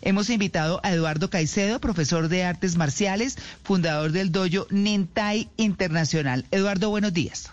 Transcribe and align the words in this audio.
Hemos 0.00 0.30
invitado 0.30 0.80
a 0.82 0.92
Eduardo 0.92 1.30
Caicedo, 1.30 1.80
profesor 1.80 2.28
de 2.28 2.44
artes 2.44 2.76
marciales, 2.76 3.36
fundador 3.62 4.12
del 4.12 4.32
dojo 4.32 4.66
Nintai 4.70 5.48
Internacional. 5.56 6.46
Eduardo, 6.50 6.90
buenos 6.90 7.12
días. 7.12 7.50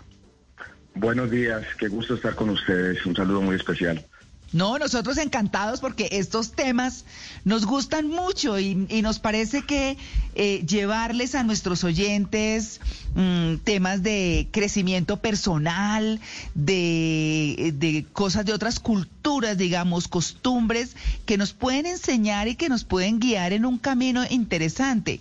Buenos 0.96 1.32
días, 1.32 1.66
qué 1.78 1.88
gusto 1.88 2.16
estar 2.16 2.36
con 2.36 2.50
ustedes. 2.50 3.06
Un 3.06 3.16
saludo 3.16 3.42
muy 3.42 3.56
especial. 3.56 4.06
No, 4.52 4.80
nosotros 4.80 5.18
encantados 5.18 5.80
porque 5.80 6.10
estos 6.12 6.54
temas 6.54 7.06
nos 7.46 7.66
gustan 7.66 8.08
mucho 8.08 8.60
y, 8.60 8.76
nos 8.76 9.20
parece 9.20 9.62
que 9.62 9.96
eh, 10.34 10.66
llevarles 10.68 11.36
a 11.36 11.44
nuestros 11.44 11.84
oyentes 11.84 12.82
mm, 13.14 13.58
temas 13.64 14.02
de 14.02 14.48
crecimiento 14.52 15.18
personal, 15.18 16.20
de, 16.56 17.74
de, 17.76 18.06
cosas 18.12 18.46
de 18.46 18.54
otras 18.54 18.80
culturas, 18.80 19.58
digamos, 19.58 20.08
costumbres, 20.08 20.96
que 21.28 21.38
nos 21.38 21.54
pueden 21.54 21.86
enseñar 21.86 22.48
y 22.48 22.56
que 22.56 22.70
nos 22.70 22.84
pueden 22.84 23.20
guiar 23.20 23.54
en 23.54 23.66
un 23.66 23.78
camino 23.78 24.24
interesante. 24.30 25.20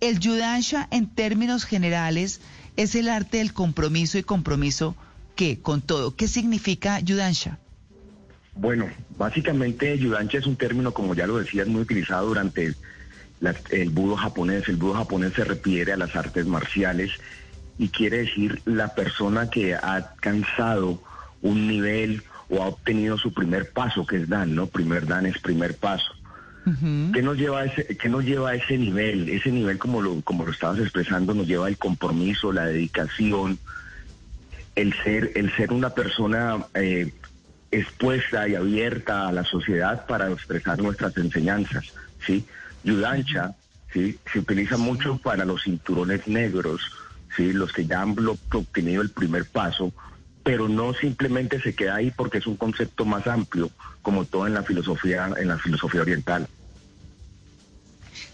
El 0.00 0.20
Yudansha, 0.20 0.88
en 0.90 1.06
términos 1.06 1.64
generales, 1.64 2.40
es 2.76 2.94
el 2.94 3.10
arte 3.10 3.38
del 3.38 3.52
compromiso 3.52 4.16
y 4.16 4.22
compromiso 4.22 4.96
que 5.36 5.60
con 5.60 5.82
todo. 5.82 6.16
¿Qué 6.16 6.28
significa 6.28 7.00
Yudansha? 7.00 7.58
Bueno, 8.54 8.88
básicamente 9.16 9.96
yudancha 9.98 10.38
es 10.38 10.46
un 10.46 10.56
término, 10.56 10.92
como 10.92 11.14
ya 11.14 11.26
lo 11.26 11.38
decías, 11.38 11.68
muy 11.68 11.82
utilizado 11.82 12.26
durante 12.28 12.74
el 13.70 13.90
budo 13.90 14.16
japonés. 14.16 14.68
El 14.68 14.76
budo 14.76 14.94
japonés 14.94 15.34
se 15.34 15.44
refiere 15.44 15.92
a 15.92 15.96
las 15.96 16.14
artes 16.16 16.46
marciales 16.46 17.12
y 17.78 17.88
quiere 17.88 18.18
decir 18.18 18.60
la 18.64 18.94
persona 18.94 19.48
que 19.48 19.74
ha 19.74 19.94
alcanzado 19.94 21.02
un 21.42 21.66
nivel 21.66 22.22
o 22.50 22.62
ha 22.62 22.66
obtenido 22.66 23.16
su 23.16 23.32
primer 23.32 23.70
paso, 23.72 24.06
que 24.06 24.16
es 24.16 24.28
Dan, 24.28 24.54
¿no? 24.54 24.66
Primer 24.66 25.06
Dan 25.06 25.26
es 25.26 25.38
primer 25.38 25.76
paso. 25.76 26.12
¿Qué 27.12 27.22
nos 27.22 27.38
lleva 27.38 27.60
a 27.60 27.64
ese, 27.64 27.96
qué 27.96 28.08
nos 28.08 28.24
lleva 28.24 28.50
a 28.50 28.54
ese 28.54 28.76
nivel? 28.76 29.28
Ese 29.30 29.50
nivel, 29.50 29.78
como 29.78 30.02
lo, 30.02 30.20
como 30.20 30.44
lo 30.44 30.52
estabas 30.52 30.78
expresando, 30.78 31.34
nos 31.34 31.46
lleva 31.46 31.68
el 31.68 31.78
compromiso, 31.78 32.52
la 32.52 32.66
dedicación, 32.66 33.58
el 34.76 34.94
ser, 35.02 35.32
el 35.34 35.54
ser 35.56 35.72
una 35.72 35.90
persona 35.90 36.66
eh, 36.74 37.12
expuesta 37.70 38.48
y 38.48 38.54
abierta 38.54 39.28
a 39.28 39.32
la 39.32 39.44
sociedad 39.44 40.06
para 40.06 40.30
expresar 40.30 40.78
nuestras 40.80 41.16
enseñanzas, 41.16 41.84
¿sí? 42.26 42.44
Yudancha, 42.84 43.54
¿sí? 43.92 44.18
Se 44.32 44.40
utiliza 44.40 44.76
mucho 44.76 45.18
para 45.18 45.44
los 45.44 45.62
cinturones 45.62 46.26
negros, 46.26 46.80
¿sí? 47.36 47.52
Los 47.52 47.72
que 47.72 47.86
ya 47.86 48.02
han 48.02 48.16
obtenido 48.52 49.02
el 49.02 49.10
primer 49.10 49.44
paso, 49.44 49.92
pero 50.42 50.68
no 50.68 50.94
simplemente 50.94 51.60
se 51.60 51.74
queda 51.74 51.96
ahí 51.96 52.10
porque 52.10 52.38
es 52.38 52.46
un 52.46 52.56
concepto 52.56 53.04
más 53.04 53.26
amplio, 53.26 53.70
como 54.02 54.24
todo 54.24 54.46
en 54.46 54.54
la 54.54 54.62
filosofía, 54.62 55.30
en 55.38 55.48
la 55.48 55.58
filosofía 55.58 56.00
oriental. 56.00 56.48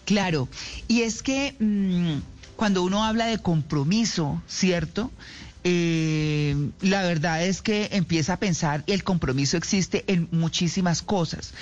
Claro, 0.05 0.49
y 0.87 1.03
es 1.03 1.23
que 1.23 1.57
mm, 1.59 2.21
cuando 2.55 2.85
uno 2.85 3.05
habla 3.05 3.27
de 3.27 3.39
compromiso, 3.39 4.41
¿cierto? 4.47 5.11
Eh, 5.69 6.55
la 6.81 7.03
verdad 7.03 7.45
es 7.45 7.61
que 7.61 7.89
empieza 7.91 8.35
a 8.35 8.37
pensar 8.37 8.85
y 8.87 8.93
el 8.93 9.03
compromiso 9.03 9.57
existe 9.57 10.05
en 10.07 10.29
muchísimas 10.31 11.03
cosas. 11.03 11.55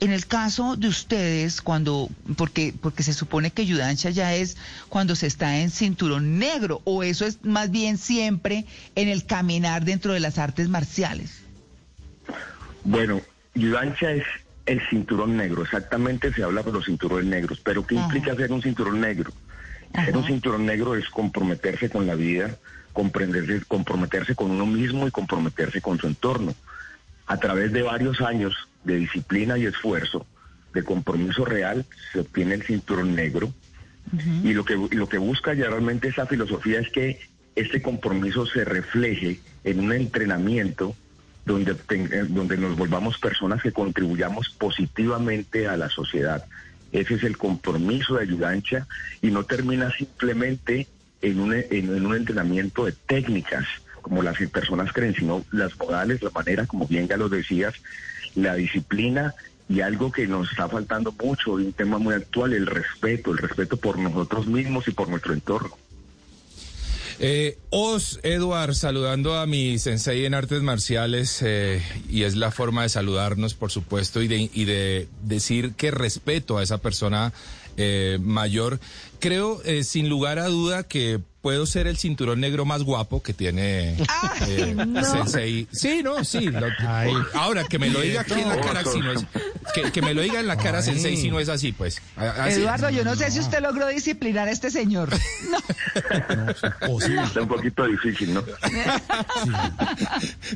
En 0.00 0.10
el 0.10 0.26
caso 0.26 0.74
de 0.74 0.88
ustedes, 0.88 1.62
cuando, 1.62 2.08
porque, 2.36 2.74
porque 2.80 3.04
se 3.04 3.12
supone 3.12 3.52
que 3.52 3.64
Yudancha 3.64 4.10
ya 4.10 4.34
es 4.34 4.56
cuando 4.88 5.14
se 5.14 5.28
está 5.28 5.60
en 5.60 5.70
cinturón 5.70 6.40
negro, 6.40 6.80
o 6.82 7.04
eso 7.04 7.24
es 7.24 7.44
más 7.44 7.70
bien 7.70 7.98
siempre 7.98 8.64
en 8.96 9.06
el 9.06 9.26
caminar 9.26 9.84
dentro 9.84 10.12
de 10.12 10.18
las 10.18 10.38
artes 10.38 10.68
marciales. 10.68 11.42
Bueno, 12.82 13.20
Yudancha 13.54 14.10
es 14.10 14.24
el 14.66 14.82
cinturón 14.90 15.36
negro, 15.36 15.62
exactamente 15.62 16.32
se 16.32 16.42
habla 16.42 16.64
de 16.64 16.72
los 16.72 16.86
cinturones 16.86 17.26
negros, 17.26 17.60
pero 17.62 17.86
¿qué 17.86 17.94
implica 17.94 18.34
ser 18.34 18.50
un 18.50 18.60
cinturón 18.60 19.00
negro? 19.00 19.32
Ser 19.94 20.16
un 20.16 20.24
cinturón 20.24 20.66
negro 20.66 20.96
es 20.96 21.08
comprometerse 21.10 21.88
con 21.90 22.08
la 22.08 22.16
vida, 22.16 22.56
comprenderse, 22.92 23.64
comprometerse 23.66 24.34
con 24.34 24.50
uno 24.50 24.66
mismo 24.66 25.06
y 25.06 25.10
comprometerse 25.10 25.80
con 25.80 25.98
su 25.98 26.06
entorno. 26.06 26.54
A 27.26 27.38
través 27.38 27.72
de 27.72 27.82
varios 27.82 28.20
años 28.20 28.54
de 28.84 28.96
disciplina 28.96 29.56
y 29.58 29.66
esfuerzo, 29.66 30.26
de 30.74 30.82
compromiso 30.82 31.44
real, 31.44 31.84
se 32.12 32.20
obtiene 32.20 32.54
el 32.54 32.62
cinturón 32.62 33.14
negro. 33.14 33.52
Y 34.42 34.52
lo 34.52 34.64
que, 34.64 34.76
lo 34.76 35.08
que 35.08 35.18
busca 35.18 35.54
ya 35.54 35.68
realmente 35.68 36.08
esa 36.08 36.26
filosofía 36.26 36.80
es 36.80 36.90
que 36.90 37.20
este 37.54 37.80
compromiso 37.80 38.46
se 38.46 38.64
refleje 38.64 39.40
en 39.64 39.80
un 39.80 39.92
entrenamiento 39.92 40.96
donde, 41.44 41.72
eh, 41.72 42.26
donde 42.28 42.56
nos 42.56 42.76
volvamos 42.76 43.18
personas 43.18 43.62
que 43.62 43.72
contribuyamos 43.72 44.50
positivamente 44.50 45.66
a 45.66 45.76
la 45.76 45.88
sociedad. 45.88 46.44
Ese 46.92 47.14
es 47.14 47.22
el 47.24 47.38
compromiso 47.38 48.16
de 48.16 48.22
ayudancha 48.22 48.86
y 49.22 49.30
no 49.30 49.44
termina 49.44 49.90
simplemente 49.92 50.88
en 51.22 51.40
un, 51.40 51.54
en, 51.54 52.06
un 52.06 52.14
entrenamiento 52.14 52.84
de 52.84 52.92
técnicas, 52.92 53.64
como 54.02 54.22
las 54.22 54.36
personas 54.50 54.92
creen, 54.92 55.14
sino 55.14 55.44
las 55.52 55.78
modales, 55.78 56.22
la 56.22 56.30
manera, 56.30 56.66
como 56.66 56.86
bien 56.86 57.08
ya 57.08 57.16
lo 57.16 57.28
decías, 57.28 57.74
la 58.34 58.54
disciplina 58.54 59.34
y 59.68 59.80
algo 59.80 60.10
que 60.10 60.26
nos 60.26 60.50
está 60.50 60.68
faltando 60.68 61.14
mucho, 61.22 61.52
un 61.52 61.72
tema 61.72 61.98
muy 61.98 62.14
actual, 62.14 62.52
el 62.52 62.66
respeto, 62.66 63.30
el 63.30 63.38
respeto 63.38 63.76
por 63.76 63.98
nosotros 63.98 64.46
mismos 64.46 64.86
y 64.88 64.90
por 64.90 65.08
nuestro 65.08 65.32
entorno. 65.32 65.76
Eh, 67.18 67.56
Os, 67.70 68.18
Eduard, 68.24 68.74
saludando 68.74 69.38
a 69.38 69.46
mi 69.46 69.78
sensei 69.78 70.24
en 70.24 70.34
artes 70.34 70.60
marciales, 70.62 71.40
eh, 71.42 71.80
y 72.10 72.24
es 72.24 72.34
la 72.34 72.50
forma 72.50 72.82
de 72.82 72.88
saludarnos, 72.88 73.54
por 73.54 73.70
supuesto, 73.70 74.22
y 74.22 74.28
de, 74.28 74.50
y 74.52 74.64
de 74.64 75.08
decir 75.22 75.74
que 75.74 75.92
respeto 75.92 76.58
a 76.58 76.64
esa 76.64 76.78
persona 76.78 77.32
eh, 77.76 78.18
mayor. 78.20 78.80
Creo, 79.22 79.62
eh, 79.64 79.84
sin 79.84 80.08
lugar 80.08 80.40
a 80.40 80.48
duda, 80.48 80.82
que 80.82 81.20
puedo 81.42 81.64
ser 81.64 81.86
el 81.86 81.96
cinturón 81.96 82.40
negro 82.40 82.64
más 82.64 82.82
guapo 82.82 83.22
que 83.22 83.32
tiene 83.32 83.96
eh, 84.48 84.76
Sensei. 85.04 85.68
Sí, 85.70 86.00
no, 86.02 86.24
sí. 86.24 86.50
ahora, 87.34 87.62
que 87.62 87.78
me 87.78 87.88
lo 87.88 88.00
diga 88.00 88.22
aquí 88.22 88.32
en 88.32 88.48
la 88.48 88.60
cara, 88.60 88.84
si 88.84 88.98
no 88.98 89.12
es, 89.12 89.24
que, 89.92 90.02
me 90.02 90.12
lo 90.12 90.22
diga 90.22 90.40
en 90.40 90.48
la 90.48 90.56
cara 90.56 90.82
Sensei 90.82 91.16
si 91.16 91.30
no 91.30 91.38
es 91.38 91.48
así, 91.48 91.70
pues. 91.70 92.02
Eduardo, 92.48 92.90
yo 92.90 93.04
no 93.04 93.14
sé 93.14 93.30
si 93.30 93.38
usted 93.38 93.60
logró 93.62 93.86
disciplinar 93.86 94.48
a 94.48 94.50
este 94.50 94.72
señor. 94.72 95.10
No. 96.32 96.58
Está 97.24 97.42
un 97.42 97.48
poquito 97.48 97.86
difícil, 97.86 98.34
¿no? 98.34 98.42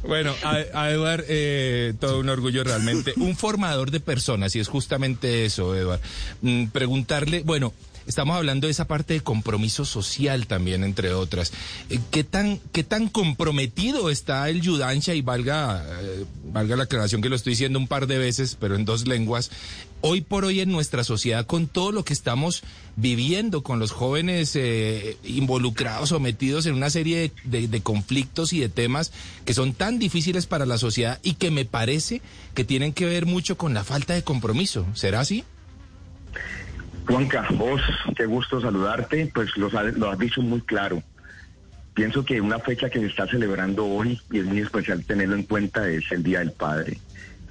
Bueno, 0.07 0.35
a, 0.43 0.91
Eduard, 0.91 1.25
eh, 1.29 1.95
todo 2.01 2.19
un 2.21 2.29
orgullo 2.29 2.65
realmente. 2.65 3.13
Un 3.17 3.37
formador 3.37 3.91
de 3.91 4.01
personas, 4.01 4.57
y 4.57 4.61
es 4.61 4.69
justamente 4.69 5.45
eso, 5.45 5.77
Eduard. 5.77 6.01
Mm, 6.43 6.67
preguntarle, 6.67 7.43
bueno, 7.45 7.73
Estamos 8.07 8.37
hablando 8.37 8.69
de 8.69 8.71
esa 8.71 8.87
parte 8.87 9.15
de 9.15 9.21
compromiso 9.21 9.85
social 9.85 10.47
también, 10.47 10.85
entre 10.85 11.13
otras. 11.13 11.53
Eh, 11.91 11.99
¿Qué 12.11 12.23
tan, 12.23 12.61
qué 12.73 12.85
tan 12.85 13.09
comprometido 13.09 14.11
está 14.11 14.49
el 14.49 14.61
Yudancha? 14.61 15.15
Y 15.15 15.23
valga, 15.23 15.85
eh, 16.01 16.25
valga 16.45 16.77
la 16.77 16.85
aclaración 16.85 17.21
que 17.21 17.29
lo 17.29 17.35
estoy 17.35 17.55
diciendo 17.55 17.79
un 17.79 17.89
par 17.89 18.07
de 18.07 18.19
veces, 18.19 18.57
pero 18.61 18.77
en 18.77 18.85
dos 18.85 19.09
lenguas. 19.09 19.51
Hoy 20.03 20.21
por 20.21 20.45
hoy 20.45 20.61
en 20.61 20.71
nuestra 20.71 21.03
sociedad, 21.03 21.47
con 21.47 21.67
todo 21.67 21.91
lo 21.91 22.05
que 22.05 22.13
estamos 22.13 22.63
viviendo, 22.95 23.63
con 23.63 23.81
los 23.81 23.91
jóvenes 23.91 24.55
eh, 24.55 25.17
involucrados 25.25 26.13
o 26.13 26.21
metidos 26.21 26.67
en 26.67 26.75
una 26.75 26.91
serie 26.91 27.33
de, 27.43 27.67
de 27.67 27.81
conflictos 27.81 28.53
y 28.53 28.61
de 28.61 28.69
temas 28.69 29.11
que 29.45 29.55
son 29.55 29.73
tan 29.73 29.99
difíciles 29.99 30.47
para 30.47 30.65
la 30.65 30.79
sociedad 30.79 31.19
y 31.25 31.35
que 31.35 31.51
me 31.51 31.65
parece 31.65 32.23
que 32.55 32.63
tienen 32.63 32.93
que 32.93 33.07
ver 33.07 33.27
mucho 33.27 33.57
con 33.57 33.75
la 33.75 33.83
falta 33.83 34.15
de 34.15 34.23
compromiso. 34.23 34.87
¿Será 34.95 35.21
así? 35.21 35.45
Juanca, 37.07 37.47
vos, 37.53 37.81
qué 38.17 38.27
gusto 38.27 38.61
saludarte, 38.61 39.31
pues 39.33 39.57
lo, 39.57 39.69
lo 39.71 40.11
has 40.11 40.19
dicho 40.19 40.43
muy 40.43 40.61
claro. 40.61 41.03
Pienso 41.95 42.25
que 42.25 42.41
una 42.41 42.59
fecha 42.59 42.91
que 42.91 42.99
se 42.99 43.07
está 43.07 43.27
celebrando 43.27 43.87
hoy, 43.87 44.21
y 44.31 44.41
es 44.41 44.45
muy 44.45 44.61
especial 44.61 45.05
tenerlo 45.05 45.37
en 45.37 45.45
cuenta, 45.45 45.89
es 45.89 46.11
el 46.11 46.23
Día 46.23 46.41
del 46.41 46.53
Padre. 46.53 46.99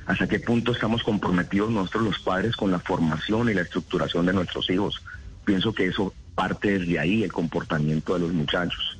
¿Hasta 0.05 0.27
qué 0.27 0.39
punto 0.39 0.71
estamos 0.71 1.03
comprometidos 1.03 1.71
nosotros 1.71 2.03
los 2.03 2.19
padres 2.19 2.55
con 2.55 2.69
la 2.69 2.79
formación 2.79 3.49
y 3.49 3.55
la 3.55 3.61
estructuración 3.61 4.25
de 4.25 4.33
nuestros 4.33 4.69
hijos? 4.69 5.01
Pienso 5.45 5.73
que 5.73 5.87
eso 5.87 6.13
parte 6.35 6.77
desde 6.77 6.99
ahí, 6.99 7.23
el 7.23 7.31
comportamiento 7.33 8.13
de 8.13 8.19
los 8.19 8.33
muchachos. 8.33 8.94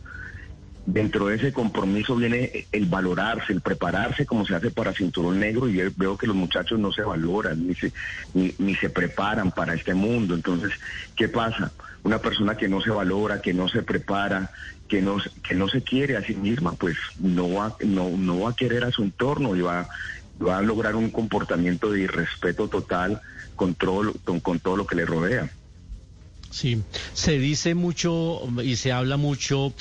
Dentro 0.86 1.28
de 1.28 1.38
ese 1.38 1.52
compromiso 1.52 2.16
viene 2.16 2.68
el 2.72 2.86
valorarse, 2.86 3.54
el 3.54 3.62
prepararse 3.62 4.28
como 4.28 4.46
se 4.46 4.54
hace 4.54 4.70
para 4.70 4.94
cinturón 4.94 5.40
negro 5.40 5.68
y 5.68 5.82
veo 5.96 6.16
que 6.16 6.28
los 6.28 6.36
muchachos 6.36 6.80
no 6.80 6.92
se 6.92 7.02
valoran 7.02 7.68
ni 7.68 7.74
se, 7.74 7.92
ni, 8.36 8.76
se 8.76 8.92
preparan 8.92 9.52
para 9.52 9.74
este 9.74 9.96
mundo. 9.96 10.36
Entonces, 10.36 10.74
¿qué 11.16 11.28
pasa? 11.28 11.72
Una 12.04 12.20
persona 12.20 12.56
que 12.56 12.68
no 12.68 12.82
se 12.82 12.92
valora, 12.92 13.42
que 13.42 13.52
no 13.52 13.68
se 13.68 13.82
prepara, 13.82 14.52
que 14.88 15.02
no, 15.02 15.18
que 15.42 15.56
no 15.56 15.68
se 15.68 15.82
quiere 15.82 16.18
a 16.18 16.24
sí 16.24 16.36
misma, 16.36 16.74
pues 16.74 16.96
no 17.20 17.52
va, 17.52 17.76
no, 17.84 18.10
no 18.10 18.42
va 18.42 18.52
a 18.52 18.56
querer 18.56 18.84
a 18.84 18.92
su 18.92 19.02
entorno 19.02 19.56
y 19.56 19.62
va, 19.62 19.90
va 20.46 20.60
a 20.60 20.62
lograr 20.62 20.96
un 20.96 21.10
comportamiento 21.10 21.92
de 21.92 22.02
irrespeto 22.02 22.68
total 22.68 23.22
con 23.56 23.74
todo, 23.74 24.14
con, 24.24 24.40
con 24.40 24.60
todo 24.60 24.78
lo 24.78 24.86
que 24.86 24.96
le 24.96 25.06
rodea. 25.06 25.50
Sí, 26.52 26.84
se 27.14 27.38
dice 27.38 27.76
mucho 27.76 28.42
y 28.64 28.78
se 28.78 28.92
habla 28.94 29.18
mucho 29.18 29.74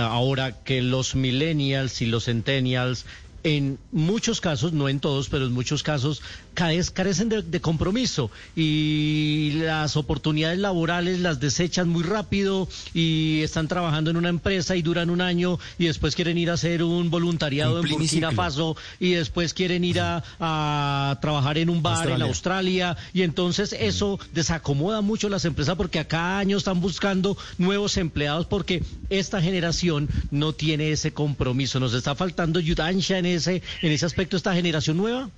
ahora 0.00 0.62
que 0.64 0.82
los 0.82 1.14
millennials 1.14 2.00
y 2.00 2.06
los 2.06 2.24
centennials 2.24 3.06
en 3.44 3.78
muchos 3.90 4.40
casos, 4.40 4.72
no 4.72 4.88
en 4.88 5.00
todos, 5.00 5.28
pero 5.28 5.46
en 5.46 5.52
muchos 5.52 5.82
casos, 5.82 6.22
carecen 6.54 7.28
de, 7.28 7.60
compromiso 7.60 8.30
y 8.54 9.52
las 9.54 9.96
oportunidades 9.96 10.58
laborales 10.58 11.20
las 11.20 11.40
desechan 11.40 11.88
muy 11.88 12.02
rápido 12.02 12.68
y 12.92 13.40
están 13.42 13.68
trabajando 13.68 14.10
en 14.10 14.16
una 14.16 14.28
empresa 14.28 14.76
y 14.76 14.82
duran 14.82 15.10
un 15.10 15.20
año 15.20 15.58
y 15.78 15.86
después 15.86 16.14
quieren 16.14 16.38
ir 16.38 16.50
a 16.50 16.54
hacer 16.54 16.82
un 16.82 17.10
voluntariado 17.10 17.80
en 17.80 17.88
Burkina 17.88 18.32
Faso 18.32 18.76
y 19.00 19.12
después 19.12 19.54
quieren 19.54 19.84
ir 19.84 20.00
a, 20.00 21.18
trabajar 21.20 21.58
en 21.58 21.70
un 21.70 21.82
bar 21.82 22.08
en 22.10 22.22
Australia. 22.22 22.96
Y 23.12 23.22
entonces 23.22 23.74
eso 23.78 24.18
desacomoda 24.32 25.00
mucho 25.00 25.28
las 25.28 25.44
empresas 25.44 25.76
porque 25.76 25.98
a 25.98 26.08
cada 26.08 26.38
año 26.38 26.56
están 26.56 26.80
buscando 26.80 27.36
nuevos 27.58 27.96
empleados 27.96 28.46
porque 28.46 28.82
esta 29.10 29.40
generación 29.40 30.08
no 30.30 30.52
tiene 30.52 30.92
ese 30.92 31.12
compromiso. 31.12 31.80
Nos 31.80 31.94
está 31.94 32.14
faltando 32.14 32.58
ayudancia 32.58 33.18
en 33.18 33.26
ese, 33.32 33.62
en 33.82 33.92
ese 33.92 34.06
aspecto 34.06 34.36
esta 34.36 34.54
generación 34.54 34.96
nueva. 34.96 35.30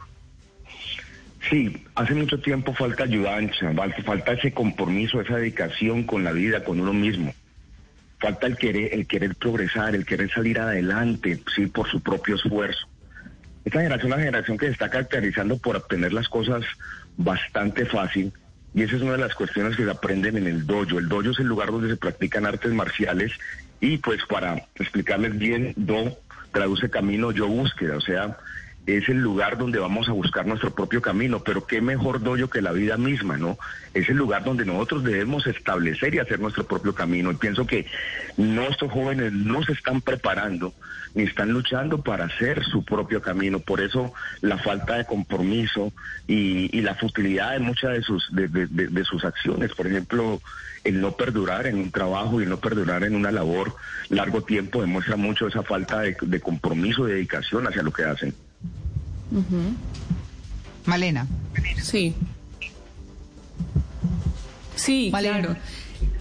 Sí, 1.50 1.84
hace 1.94 2.14
mucho 2.14 2.40
tiempo 2.40 2.72
falta 2.72 3.04
ayudanza, 3.04 3.72
falta 4.04 4.32
ese 4.32 4.52
compromiso, 4.52 5.20
esa 5.20 5.36
dedicación 5.36 6.04
con 6.04 6.24
la 6.24 6.32
vida, 6.32 6.64
con 6.64 6.80
uno 6.80 6.92
mismo. 6.92 7.34
Falta 8.18 8.46
el 8.46 8.56
querer, 8.56 8.94
el 8.94 9.06
querer 9.06 9.34
progresar, 9.34 9.94
el 9.94 10.06
querer 10.06 10.30
salir 10.32 10.58
adelante, 10.58 11.40
sí, 11.54 11.66
por 11.66 11.90
su 11.90 12.00
propio 12.00 12.36
esfuerzo. 12.36 12.88
Esta 13.64 13.80
generación 13.80 14.12
es 14.12 14.16
una 14.16 14.24
generación 14.24 14.58
que 14.58 14.66
se 14.66 14.72
está 14.72 14.88
caracterizando 14.88 15.58
por 15.58 15.76
obtener 15.76 16.12
las 16.12 16.28
cosas 16.28 16.64
bastante 17.16 17.84
fácil 17.86 18.32
y 18.74 18.82
esa 18.82 18.96
es 18.96 19.02
una 19.02 19.12
de 19.12 19.18
las 19.18 19.34
cuestiones 19.34 19.76
que 19.76 19.84
se 19.84 19.90
aprenden 19.90 20.36
en 20.36 20.46
el 20.48 20.66
dojo. 20.66 20.98
El 20.98 21.08
dojo 21.08 21.30
es 21.30 21.38
el 21.38 21.46
lugar 21.46 21.70
donde 21.70 21.88
se 21.88 21.96
practican 21.96 22.44
artes 22.44 22.72
marciales 22.72 23.32
y 23.80 23.98
pues 23.98 24.20
para 24.28 24.66
explicarles 24.74 25.38
bien, 25.38 25.72
do 25.76 26.18
traduce 26.54 26.88
camino, 26.88 27.32
yo 27.32 27.46
búsqueda, 27.48 27.96
o 27.96 28.00
sea, 28.00 28.38
es 28.86 29.08
el 29.08 29.18
lugar 29.18 29.56
donde 29.56 29.78
vamos 29.78 30.08
a 30.08 30.12
buscar 30.12 30.46
nuestro 30.46 30.74
propio 30.74 31.00
camino, 31.00 31.42
pero 31.42 31.66
qué 31.66 31.80
mejor 31.80 32.22
doyo 32.22 32.50
que 32.50 32.62
la 32.62 32.72
vida 32.72 32.96
misma, 32.96 33.36
¿no? 33.36 33.58
Es 33.94 34.08
el 34.08 34.16
lugar 34.16 34.44
donde 34.44 34.64
nosotros 34.64 35.04
debemos 35.04 35.46
establecer 35.46 36.14
y 36.14 36.18
hacer 36.18 36.40
nuestro 36.40 36.64
propio 36.64 36.94
camino. 36.94 37.30
Y 37.30 37.36
pienso 37.36 37.66
que 37.66 37.86
nuestros 38.36 38.92
jóvenes 38.92 39.32
no 39.32 39.62
se 39.62 39.72
están 39.72 40.00
preparando 40.00 40.74
ni 41.14 41.22
están 41.22 41.50
luchando 41.52 42.02
para 42.02 42.24
hacer 42.24 42.64
su 42.64 42.84
propio 42.84 43.22
camino. 43.22 43.60
Por 43.60 43.80
eso 43.80 44.12
la 44.40 44.58
falta 44.58 44.96
de 44.96 45.06
compromiso 45.06 45.92
y, 46.26 46.80
la 46.82 46.94
futilidad 46.96 47.52
de 47.52 47.60
muchas 47.60 47.92
de 47.92 48.02
sus, 48.02 48.28
de 48.32 49.04
sus 49.04 49.24
acciones. 49.24 49.72
Por 49.72 49.86
ejemplo, 49.86 50.40
el 50.84 51.00
no 51.00 51.12
perdurar 51.12 51.66
en 51.66 51.78
un 51.78 51.90
trabajo 51.90 52.40
y 52.40 52.44
el 52.44 52.50
no 52.50 52.58
perdurar 52.58 53.04
en 53.04 53.16
una 53.16 53.32
labor 53.32 53.74
largo 54.10 54.42
tiempo 54.42 54.82
demuestra 54.82 55.16
mucho 55.16 55.48
esa 55.48 55.62
falta 55.62 56.00
de, 56.00 56.40
compromiso 56.40 57.08
y 57.08 57.12
dedicación 57.12 57.66
hacia 57.66 57.82
lo 57.82 57.92
que 57.92 58.04
hacen. 58.04 58.34
Malena. 60.86 61.26
Sí. 61.82 62.14
Sí, 64.76 65.10
claro. 65.10 65.56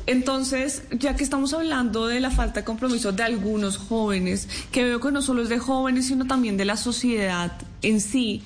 Entonces, 0.05 0.83
ya 0.91 1.15
que 1.15 1.23
estamos 1.23 1.53
hablando 1.53 2.07
de 2.07 2.19
la 2.19 2.29
falta 2.29 2.61
de 2.61 2.65
compromiso 2.65 3.13
de 3.13 3.23
algunos 3.23 3.77
jóvenes, 3.77 4.49
que 4.71 4.83
veo 4.83 4.99
que 4.99 5.11
no 5.11 5.21
solo 5.21 5.43
es 5.43 5.49
de 5.49 5.59
jóvenes, 5.59 6.07
sino 6.07 6.25
también 6.25 6.57
de 6.57 6.65
la 6.65 6.75
sociedad 6.75 7.53
en 7.81 8.01
sí, 8.01 8.41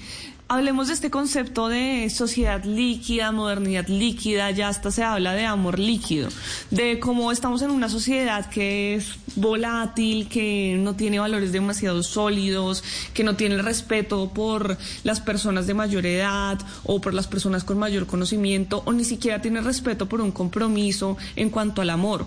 Hablemos 0.49 0.87
de 0.87 0.93
este 0.93 1.11
concepto 1.11 1.67
de 1.67 2.09
sociedad 2.09 2.63
líquida, 2.63 3.33
modernidad 3.33 3.85
líquida, 3.87 4.49
ya 4.51 4.69
hasta 4.69 4.91
se 4.91 5.03
habla 5.03 5.33
de 5.33 5.45
amor 5.45 5.77
líquido, 5.77 6.29
de 6.71 6.99
cómo 6.99 7.33
estamos 7.33 7.61
en 7.63 7.69
una 7.69 7.89
sociedad 7.89 8.49
que 8.49 8.95
es 8.95 9.15
volátil, 9.35 10.29
que 10.29 10.77
no 10.79 10.95
tiene 10.95 11.19
valores 11.19 11.51
demasiado 11.51 12.01
sólidos, 12.01 12.81
que 13.13 13.25
no 13.25 13.35
tiene 13.35 13.61
respeto 13.61 14.31
por 14.33 14.77
las 15.03 15.19
personas 15.19 15.67
de 15.67 15.73
mayor 15.73 16.05
edad 16.05 16.57
o 16.85 17.01
por 17.01 17.13
las 17.13 17.27
personas 17.27 17.65
con 17.65 17.77
mayor 17.77 18.07
conocimiento 18.07 18.83
o 18.85 18.93
ni 18.93 19.03
siquiera 19.03 19.41
tiene 19.41 19.59
respeto 19.59 20.07
por 20.07 20.21
un 20.21 20.31
compromiso 20.31 21.17
en 21.35 21.49
cuanto 21.49 21.81
al 21.81 21.89
amor. 21.89 22.25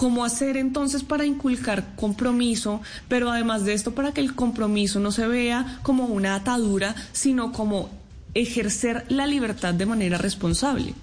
¿Cómo 0.00 0.24
hacer 0.24 0.56
entonces 0.56 1.04
para 1.04 1.26
inculcar 1.26 1.94
compromiso, 1.94 2.80
pero 3.06 3.30
además 3.30 3.66
de 3.66 3.74
esto 3.74 3.94
para 3.94 4.12
que 4.12 4.22
el 4.22 4.34
compromiso 4.34 4.98
no 4.98 5.12
se 5.12 5.26
vea 5.26 5.78
como 5.82 6.06
una 6.06 6.36
atadura, 6.36 6.94
sino 7.12 7.52
como 7.52 7.90
ejercer 8.32 9.04
la 9.10 9.26
libertad 9.26 9.74
de 9.74 9.84
manera 9.84 10.16
responsable? 10.16 10.94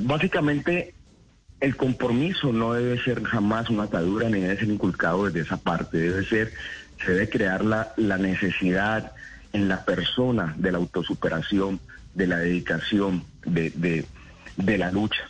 Básicamente, 0.00 0.92
el 1.60 1.76
compromiso 1.76 2.52
no 2.52 2.72
debe 2.72 3.00
ser 3.00 3.22
jamás 3.22 3.70
una 3.70 3.84
atadura 3.84 4.28
ni 4.28 4.40
debe 4.40 4.58
ser 4.58 4.68
inculcado 4.68 5.26
desde 5.26 5.42
esa 5.42 5.56
parte, 5.56 5.98
debe 5.98 6.24
ser, 6.24 6.52
se 7.06 7.12
debe 7.12 7.28
crear 7.28 7.64
la, 7.64 7.92
la 7.96 8.18
necesidad 8.18 9.12
en 9.52 9.68
la 9.68 9.84
persona 9.84 10.56
de 10.58 10.72
la 10.72 10.78
autosuperación, 10.78 11.78
de 12.12 12.26
la 12.26 12.38
dedicación, 12.38 13.22
de, 13.46 13.70
de, 13.70 14.04
de 14.56 14.78
la 14.78 14.90
lucha. 14.90 15.29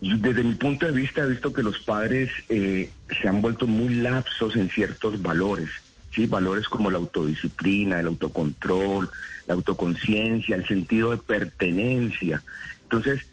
Desde 0.00 0.42
mi 0.42 0.54
punto 0.54 0.86
de 0.86 0.92
vista 0.92 1.22
he 1.22 1.28
visto 1.28 1.52
que 1.52 1.62
los 1.62 1.78
padres 1.80 2.30
eh, 2.48 2.90
se 3.20 3.28
han 3.28 3.42
vuelto 3.42 3.66
muy 3.66 3.96
lapsos 3.96 4.56
en 4.56 4.70
ciertos 4.70 5.20
valores, 5.20 5.68
¿sí? 6.14 6.26
valores 6.26 6.68
como 6.68 6.90
la 6.90 6.96
autodisciplina, 6.96 8.00
el 8.00 8.06
autocontrol, 8.06 9.10
la 9.46 9.54
autoconciencia, 9.54 10.56
el 10.56 10.66
sentido 10.66 11.10
de 11.10 11.18
pertenencia. 11.18 12.42
Entonces, 12.84 13.26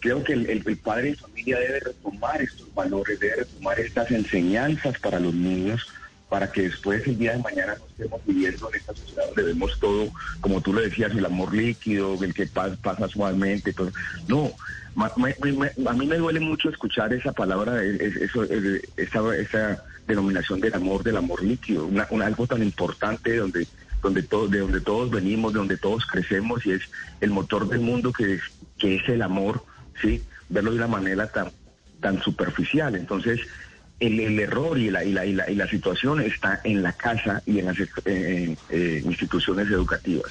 creo 0.00 0.24
que 0.24 0.32
el, 0.32 0.50
el, 0.50 0.76
padre 0.78 1.10
de 1.10 1.16
familia 1.16 1.58
debe 1.60 1.80
retomar 1.80 2.42
estos 2.42 2.74
valores, 2.74 3.20
debe 3.20 3.36
retomar 3.36 3.78
estas 3.78 4.10
enseñanzas 4.10 4.98
para 4.98 5.20
los 5.20 5.34
niños 5.34 5.86
para 6.28 6.50
que 6.50 6.62
después 6.62 7.06
el 7.06 7.18
día 7.18 7.32
de 7.32 7.42
mañana 7.42 7.74
no 7.78 7.86
estemos 7.86 8.20
viviendo 8.26 8.68
en 8.68 8.78
esta 8.78 8.94
sociedad 8.94 9.24
donde 9.26 9.42
vemos 9.44 9.78
todo, 9.80 10.10
como 10.40 10.60
tú 10.60 10.74
le 10.74 10.82
decías, 10.82 11.12
el 11.12 11.24
amor 11.24 11.54
líquido, 11.54 12.22
el 12.22 12.34
que 12.34 12.46
pasa, 12.46 12.76
pasa 12.82 13.08
suavemente. 13.08 13.72
Todo. 13.72 13.90
No, 14.26 14.52
a 15.06 15.92
mí 15.92 16.06
me 16.06 16.16
duele 16.16 16.40
mucho 16.40 16.70
escuchar 16.70 17.12
esa 17.12 17.32
palabra, 17.32 17.82
eso, 17.82 18.44
esa, 18.44 19.36
esa 19.36 19.84
denominación 20.06 20.60
del 20.60 20.74
amor, 20.74 21.02
del 21.02 21.16
amor 21.16 21.42
líquido, 21.42 21.88
algo 22.22 22.46
tan 22.46 22.62
importante 22.62 23.36
donde 23.36 23.66
donde 24.00 24.22
todos, 24.22 24.50
de 24.50 24.60
donde 24.60 24.80
todos 24.80 25.10
venimos, 25.10 25.52
de 25.52 25.58
donde 25.58 25.76
todos 25.76 26.06
crecemos 26.06 26.64
y 26.66 26.72
es 26.72 26.82
el 27.20 27.30
motor 27.30 27.68
del 27.68 27.80
mundo 27.80 28.12
que 28.12 28.34
es, 28.34 28.42
que 28.78 28.94
es 28.94 29.08
el 29.08 29.22
amor, 29.22 29.64
sí, 30.00 30.22
verlo 30.48 30.70
de 30.70 30.76
una 30.76 30.86
manera 30.86 31.26
tan 31.26 31.50
tan 32.00 32.22
superficial. 32.22 32.94
Entonces, 32.94 33.40
el, 34.00 34.38
error 34.38 34.78
y 34.78 34.90
la, 34.90 35.04
y, 35.04 35.12
la, 35.12 35.26
y, 35.26 35.32
la, 35.32 35.50
y 35.50 35.56
la 35.56 35.68
situación 35.68 36.20
está 36.20 36.60
en 36.64 36.82
la 36.82 36.92
casa 36.92 37.42
y 37.46 37.58
en 37.58 37.66
las 37.66 37.76
eh, 38.04 39.02
instituciones 39.04 39.68
educativas. 39.68 40.30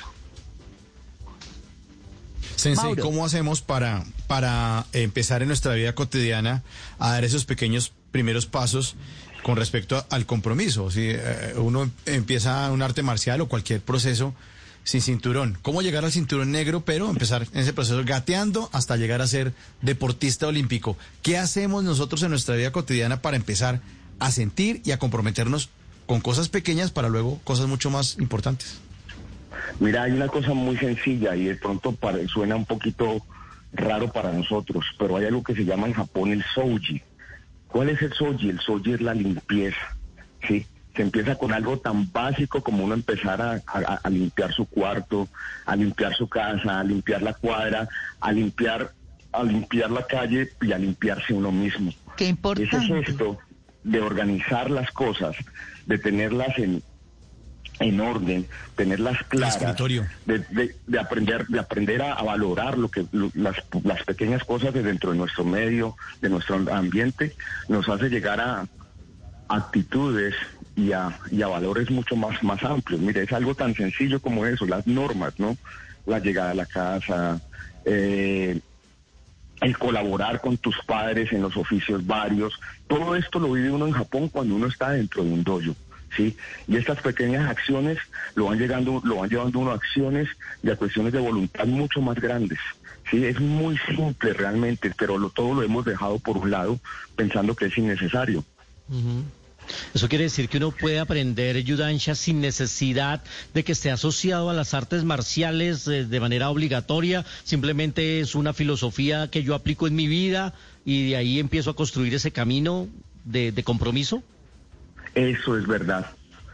Sensei, 2.57 2.95
¿cómo 2.95 3.23
hacemos 3.23 3.61
para, 3.61 4.03
para 4.25 4.87
empezar 4.91 5.43
en 5.43 5.47
nuestra 5.47 5.75
vida 5.75 5.93
cotidiana 5.93 6.63
a 6.97 7.11
dar 7.11 7.23
esos 7.23 7.45
pequeños 7.45 7.93
primeros 8.11 8.47
pasos 8.47 8.95
con 9.43 9.57
respecto 9.57 10.03
al 10.09 10.25
compromiso? 10.25 10.89
Si 10.89 11.03
eh, 11.03 11.53
uno 11.57 11.89
empieza 12.07 12.71
un 12.71 12.81
arte 12.81 13.03
marcial 13.03 13.41
o 13.41 13.47
cualquier 13.47 13.81
proceso 13.81 14.33
sin 14.83 15.03
cinturón, 15.03 15.59
¿cómo 15.61 15.83
llegar 15.83 16.03
al 16.03 16.11
cinturón 16.11 16.51
negro, 16.51 16.83
pero 16.83 17.07
empezar 17.11 17.45
en 17.53 17.59
ese 17.59 17.73
proceso 17.73 18.01
gateando 18.03 18.71
hasta 18.73 18.97
llegar 18.97 19.21
a 19.21 19.27
ser 19.27 19.53
deportista 19.83 20.47
olímpico? 20.47 20.97
¿Qué 21.21 21.37
hacemos 21.37 21.83
nosotros 21.83 22.23
en 22.23 22.31
nuestra 22.31 22.55
vida 22.55 22.71
cotidiana 22.71 23.21
para 23.21 23.37
empezar 23.37 23.81
a 24.17 24.31
sentir 24.31 24.81
y 24.83 24.91
a 24.91 24.97
comprometernos 24.97 25.69
con 26.07 26.21
cosas 26.21 26.49
pequeñas 26.49 26.89
para 26.89 27.09
luego 27.09 27.39
cosas 27.43 27.67
mucho 27.67 27.91
más 27.91 28.17
importantes? 28.17 28.79
Mira, 29.79 30.03
hay 30.03 30.11
una 30.11 30.27
cosa 30.27 30.53
muy 30.53 30.77
sencilla 30.77 31.35
y 31.35 31.45
de 31.45 31.55
pronto 31.55 31.95
suena 32.27 32.55
un 32.55 32.65
poquito 32.65 33.21
raro 33.73 34.11
para 34.11 34.31
nosotros, 34.31 34.85
pero 34.97 35.17
hay 35.17 35.25
algo 35.25 35.43
que 35.43 35.55
se 35.55 35.65
llama 35.65 35.87
en 35.87 35.93
Japón 35.93 36.31
el 36.31 36.43
soji. 36.55 37.01
¿Cuál 37.67 37.89
es 37.89 38.01
el 38.01 38.13
soji? 38.13 38.49
El 38.49 38.59
soji 38.59 38.93
es 38.93 39.01
la 39.01 39.13
limpieza, 39.13 39.97
¿sí? 40.47 40.65
Se 40.95 41.03
empieza 41.03 41.35
con 41.35 41.53
algo 41.53 41.77
tan 41.77 42.11
básico 42.11 42.61
como 42.61 42.83
uno 42.83 42.95
empezar 42.95 43.39
a, 43.41 44.09
limpiar 44.09 44.51
su 44.51 44.65
cuarto, 44.65 45.27
a 45.65 45.75
limpiar 45.75 46.15
su 46.15 46.27
casa, 46.27 46.79
a 46.79 46.83
limpiar 46.83 47.21
la 47.21 47.33
cuadra, 47.33 47.87
a 48.19 48.31
limpiar, 48.31 48.93
a 49.31 49.43
limpiar 49.43 49.91
la 49.91 50.07
calle 50.07 50.49
y 50.59 50.71
a 50.71 50.77
limpiarse 50.79 51.35
uno 51.35 51.51
mismo. 51.51 51.93
Qué 52.15 52.29
importante. 52.29 52.77
Ese 52.77 53.03
gesto 53.03 53.37
de 53.83 54.01
organizar 54.01 54.71
las 54.71 54.89
cosas, 54.91 55.35
de 55.85 55.99
tenerlas 55.99 56.57
en, 56.57 56.81
en 57.79 57.99
orden, 57.99 58.47
tenerlas 58.75 59.23
claras, 59.27 59.59
de, 60.25 60.39
de, 60.39 60.75
de, 60.87 60.99
aprender, 60.99 61.45
de 61.47 61.59
aprender 61.59 62.01
a, 62.01 62.13
a 62.13 62.23
valorar 62.23 62.77
lo 62.77 62.89
que 62.89 63.05
lo, 63.11 63.31
las, 63.35 63.57
las 63.83 64.03
pequeñas 64.03 64.43
cosas 64.43 64.73
de 64.73 64.83
dentro 64.83 65.11
de 65.11 65.17
nuestro 65.17 65.43
medio, 65.43 65.95
de 66.21 66.29
nuestro 66.29 66.55
ambiente, 66.71 67.35
nos 67.67 67.87
hace 67.87 68.09
llegar 68.09 68.39
a 68.39 68.65
actitudes 69.47 70.35
y 70.75 70.91
a, 70.91 71.17
y 71.31 71.41
a 71.41 71.47
valores 71.47 71.89
mucho 71.89 72.15
más, 72.15 72.41
más 72.43 72.63
amplios. 72.63 73.01
Mire, 73.01 73.23
es 73.23 73.33
algo 73.33 73.55
tan 73.55 73.73
sencillo 73.75 74.19
como 74.19 74.45
eso, 74.45 74.65
las 74.65 74.85
normas, 74.87 75.33
¿no? 75.37 75.57
La 76.05 76.19
llegada 76.19 76.51
a 76.51 76.55
la 76.55 76.65
casa, 76.65 77.41
eh, 77.85 78.59
el 79.61 79.77
colaborar 79.77 80.39
con 80.39 80.57
tus 80.57 80.77
padres 80.85 81.31
en 81.33 81.41
los 81.41 81.57
oficios 81.57 82.05
varios, 82.05 82.59
todo 82.87 83.15
esto 83.15 83.39
lo 83.39 83.51
vive 83.51 83.71
uno 83.71 83.87
en 83.87 83.93
Japón 83.93 84.29
cuando 84.29 84.55
uno 84.55 84.67
está 84.67 84.91
dentro 84.91 85.23
de 85.23 85.31
un 85.31 85.43
dojo. 85.43 85.75
¿Sí? 86.17 86.35
Y 86.67 86.75
estas 86.75 86.99
pequeñas 86.99 87.49
acciones 87.49 87.99
lo 88.35 88.45
van 88.45 88.59
llegando, 88.59 89.01
lo 89.05 89.17
van 89.17 89.29
llevando 89.29 89.59
uno 89.59 89.71
a 89.71 89.75
acciones 89.75 90.27
y 90.63 90.69
a 90.69 90.75
cuestiones 90.75 91.13
de 91.13 91.19
voluntad 91.19 91.65
mucho 91.65 92.01
más 92.01 92.19
grandes. 92.19 92.59
Sí, 93.09 93.23
es 93.23 93.39
muy 93.39 93.77
simple 93.95 94.33
realmente, 94.33 94.91
pero 94.97 95.17
lo, 95.17 95.29
todo 95.29 95.53
lo 95.53 95.63
hemos 95.63 95.85
dejado 95.85 96.19
por 96.19 96.37
un 96.37 96.51
lado 96.51 96.79
pensando 97.15 97.55
que 97.55 97.65
es 97.65 97.77
innecesario. 97.77 98.43
Eso 99.93 100.09
quiere 100.09 100.25
decir 100.25 100.49
que 100.49 100.57
uno 100.57 100.71
puede 100.71 100.99
aprender 100.99 101.61
Yudansha 101.61 102.15
sin 102.15 102.41
necesidad 102.41 103.23
de 103.53 103.63
que 103.63 103.73
esté 103.73 103.91
asociado 103.91 104.49
a 104.49 104.53
las 104.53 104.73
artes 104.73 105.03
marciales 105.03 105.87
eh, 105.87 106.05
de 106.05 106.19
manera 106.19 106.49
obligatoria. 106.49 107.25
Simplemente 107.43 108.19
es 108.19 108.35
una 108.35 108.53
filosofía 108.53 109.29
que 109.29 109.43
yo 109.43 109.55
aplico 109.55 109.87
en 109.87 109.95
mi 109.95 110.07
vida 110.07 110.53
y 110.85 111.09
de 111.09 111.17
ahí 111.17 111.39
empiezo 111.39 111.69
a 111.69 111.75
construir 111.75 112.13
ese 112.13 112.31
camino 112.31 112.87
de 113.25 113.61
compromiso. 113.65 114.23
Eso 115.15 115.57
es 115.57 115.67
verdad. 115.67 116.05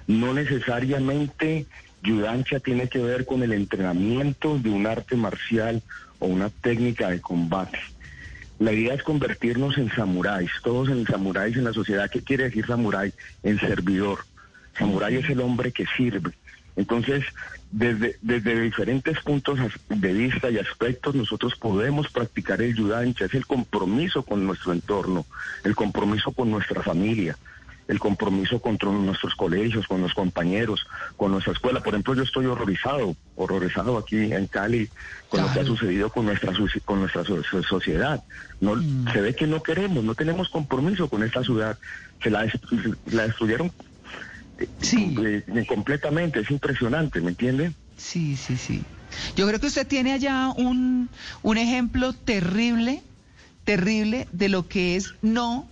No 0.07 0.33
necesariamente 0.33 1.65
Yudancha 2.03 2.59
tiene 2.59 2.89
que 2.89 2.99
ver 2.99 3.25
con 3.25 3.43
el 3.43 3.53
entrenamiento 3.53 4.57
de 4.59 4.69
un 4.69 4.85
arte 4.85 5.15
marcial 5.15 5.81
o 6.19 6.27
una 6.27 6.49
técnica 6.49 7.09
de 7.09 7.21
combate. 7.21 7.79
La 8.59 8.71
idea 8.71 8.93
es 8.93 9.03
convertirnos 9.03 9.77
en 9.77 9.89
samuráis, 9.93 10.51
todos 10.63 10.89
en 10.89 11.05
samuráis 11.05 11.57
en 11.57 11.63
la 11.63 11.73
sociedad. 11.73 12.09
¿Qué 12.09 12.21
quiere 12.21 12.45
decir 12.45 12.65
samurái? 12.65 13.13
En 13.41 13.59
servidor. 13.59 14.19
Samurái 14.77 15.17
es 15.17 15.29
el 15.29 15.41
hombre 15.41 15.71
que 15.71 15.85
sirve. 15.97 16.31
Entonces, 16.75 17.23
desde, 17.71 18.17
desde 18.21 18.61
diferentes 18.61 19.19
puntos 19.19 19.59
de 19.89 20.13
vista 20.13 20.49
y 20.49 20.57
aspectos, 20.57 21.15
nosotros 21.15 21.55
podemos 21.55 22.09
practicar 22.09 22.61
el 22.61 22.75
yudancha. 22.75 23.25
Es 23.25 23.33
el 23.33 23.45
compromiso 23.45 24.23
con 24.23 24.45
nuestro 24.45 24.73
entorno, 24.73 25.25
el 25.63 25.75
compromiso 25.75 26.31
con 26.31 26.49
nuestra 26.51 26.81
familia, 26.81 27.37
el 27.87 27.99
compromiso 27.99 28.59
con 28.59 28.77
nuestros 29.05 29.35
colegios, 29.35 29.87
con 29.87 30.01
los 30.01 30.13
compañeros, 30.13 30.85
con 31.17 31.31
nuestra 31.31 31.53
escuela. 31.53 31.81
Por 31.81 31.93
ejemplo, 31.93 32.15
yo 32.15 32.23
estoy 32.23 32.45
horrorizado, 32.45 33.15
horrorizado 33.35 33.97
aquí 33.97 34.33
en 34.33 34.47
Cali 34.47 34.87
con 35.29 35.41
claro. 35.41 35.47
lo 35.47 35.53
que 35.53 35.59
ha 35.59 35.65
sucedido 35.65 36.09
con 36.09 36.25
nuestra 36.25 36.53
con 36.85 36.99
nuestra 37.01 37.23
sociedad. 37.67 38.23
No 38.61 38.75
mm. 38.75 39.11
se 39.11 39.21
ve 39.21 39.35
que 39.35 39.47
no 39.47 39.61
queremos, 39.61 40.03
no 40.03 40.15
tenemos 40.15 40.49
compromiso 40.49 41.09
con 41.09 41.23
esta 41.23 41.43
ciudad. 41.43 41.77
Se 42.21 42.29
la, 42.29 42.45
la 43.07 43.23
destruyeron 43.23 43.71
sí. 44.79 45.15
eh, 45.23 45.65
completamente, 45.67 46.39
es 46.39 46.51
impresionante, 46.51 47.19
¿me 47.21 47.29
entiende? 47.29 47.73
Sí, 47.97 48.37
sí, 48.37 48.57
sí. 48.57 48.83
Yo 49.35 49.47
creo 49.47 49.59
que 49.59 49.67
usted 49.67 49.85
tiene 49.85 50.13
allá 50.13 50.49
un, 50.55 51.09
un 51.43 51.57
ejemplo 51.57 52.13
terrible, 52.13 53.01
terrible 53.63 54.27
de 54.31 54.49
lo 54.49 54.67
que 54.67 54.95
es 54.95 55.13
no 55.21 55.67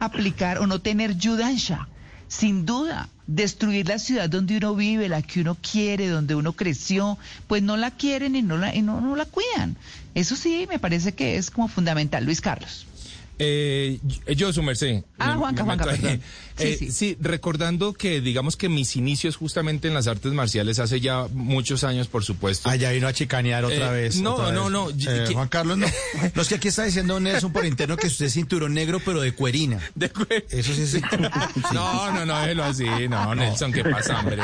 aplicar 0.00 0.58
o 0.58 0.66
no 0.66 0.80
tener 0.80 1.16
Yudansha. 1.16 1.88
Sin 2.26 2.64
duda, 2.64 3.08
destruir 3.26 3.88
la 3.88 3.98
ciudad 3.98 4.28
donde 4.28 4.56
uno 4.56 4.74
vive, 4.74 5.08
la 5.08 5.22
que 5.22 5.40
uno 5.40 5.56
quiere, 5.56 6.08
donde 6.08 6.34
uno 6.34 6.52
creció, 6.52 7.18
pues 7.46 7.62
no 7.62 7.76
la 7.76 7.90
quieren 7.90 8.34
y 8.34 8.42
no 8.42 8.56
la, 8.56 8.74
y 8.74 8.82
no, 8.82 9.00
no 9.00 9.16
la 9.16 9.24
cuidan. 9.24 9.76
Eso 10.14 10.36
sí, 10.36 10.66
me 10.68 10.78
parece 10.78 11.12
que 11.12 11.36
es 11.36 11.50
como 11.50 11.68
fundamental. 11.68 12.24
Luis 12.24 12.40
Carlos. 12.40 12.86
Eh, 13.42 13.98
yo, 14.36 14.52
su 14.52 14.62
merced. 14.62 15.02
Ah, 15.18 15.34
Juanca, 15.36 15.64
Juanca, 15.64 15.84
perdón. 15.86 16.20
Sí, 16.56 16.64
eh, 16.66 16.76
sí. 16.78 16.92
sí, 16.92 17.16
recordando 17.20 17.94
que 17.94 18.20
digamos 18.20 18.56
que 18.56 18.68
mis 18.68 18.94
inicios 18.96 19.36
justamente 19.36 19.88
en 19.88 19.94
las 19.94 20.06
artes 20.08 20.32
marciales 20.34 20.78
hace 20.78 21.00
ya 21.00 21.26
muchos 21.32 21.82
años, 21.84 22.06
por 22.06 22.22
supuesto. 22.22 22.68
Ah, 22.68 22.76
ya 22.76 22.90
vino 22.90 23.08
a 23.08 23.14
chicanear 23.14 23.64
otra 23.64 23.96
Eh, 23.98 24.02
vez. 24.02 24.20
no, 24.20 24.34
otra 24.34 24.52
no, 24.52 24.64
vez. 24.64 24.96
no, 25.06 25.10
Eh, 25.10 25.30
Juan 25.32 25.48
Carlos, 25.48 25.78
no. 25.78 25.86
No, 26.34 26.42
es 26.42 26.48
que 26.48 26.56
aquí 26.56 26.68
está 26.68 26.84
diciendo 26.84 27.18
Nelson 27.18 27.50
por 27.52 27.64
interno 27.64 27.96
que 27.96 28.08
usted 28.08 28.26
es 28.26 28.34
cinturón 28.34 28.74
negro, 28.74 29.00
pero 29.04 29.20
de 29.22 29.32
cuerina. 29.32 29.80
De 29.94 30.12
cue- 30.12 30.44
Eso 30.50 30.74
sí 30.74 30.82
es 30.82 30.90
cinturón. 30.92 31.30
No, 31.72 32.10
no, 32.12 32.26
no, 32.26 32.38
déjelo 32.40 32.64
así. 32.64 32.84
No, 33.08 33.34
Nelson, 33.34 33.72
¿qué 33.72 33.82
pasa, 33.84 34.20
hombre? 34.20 34.36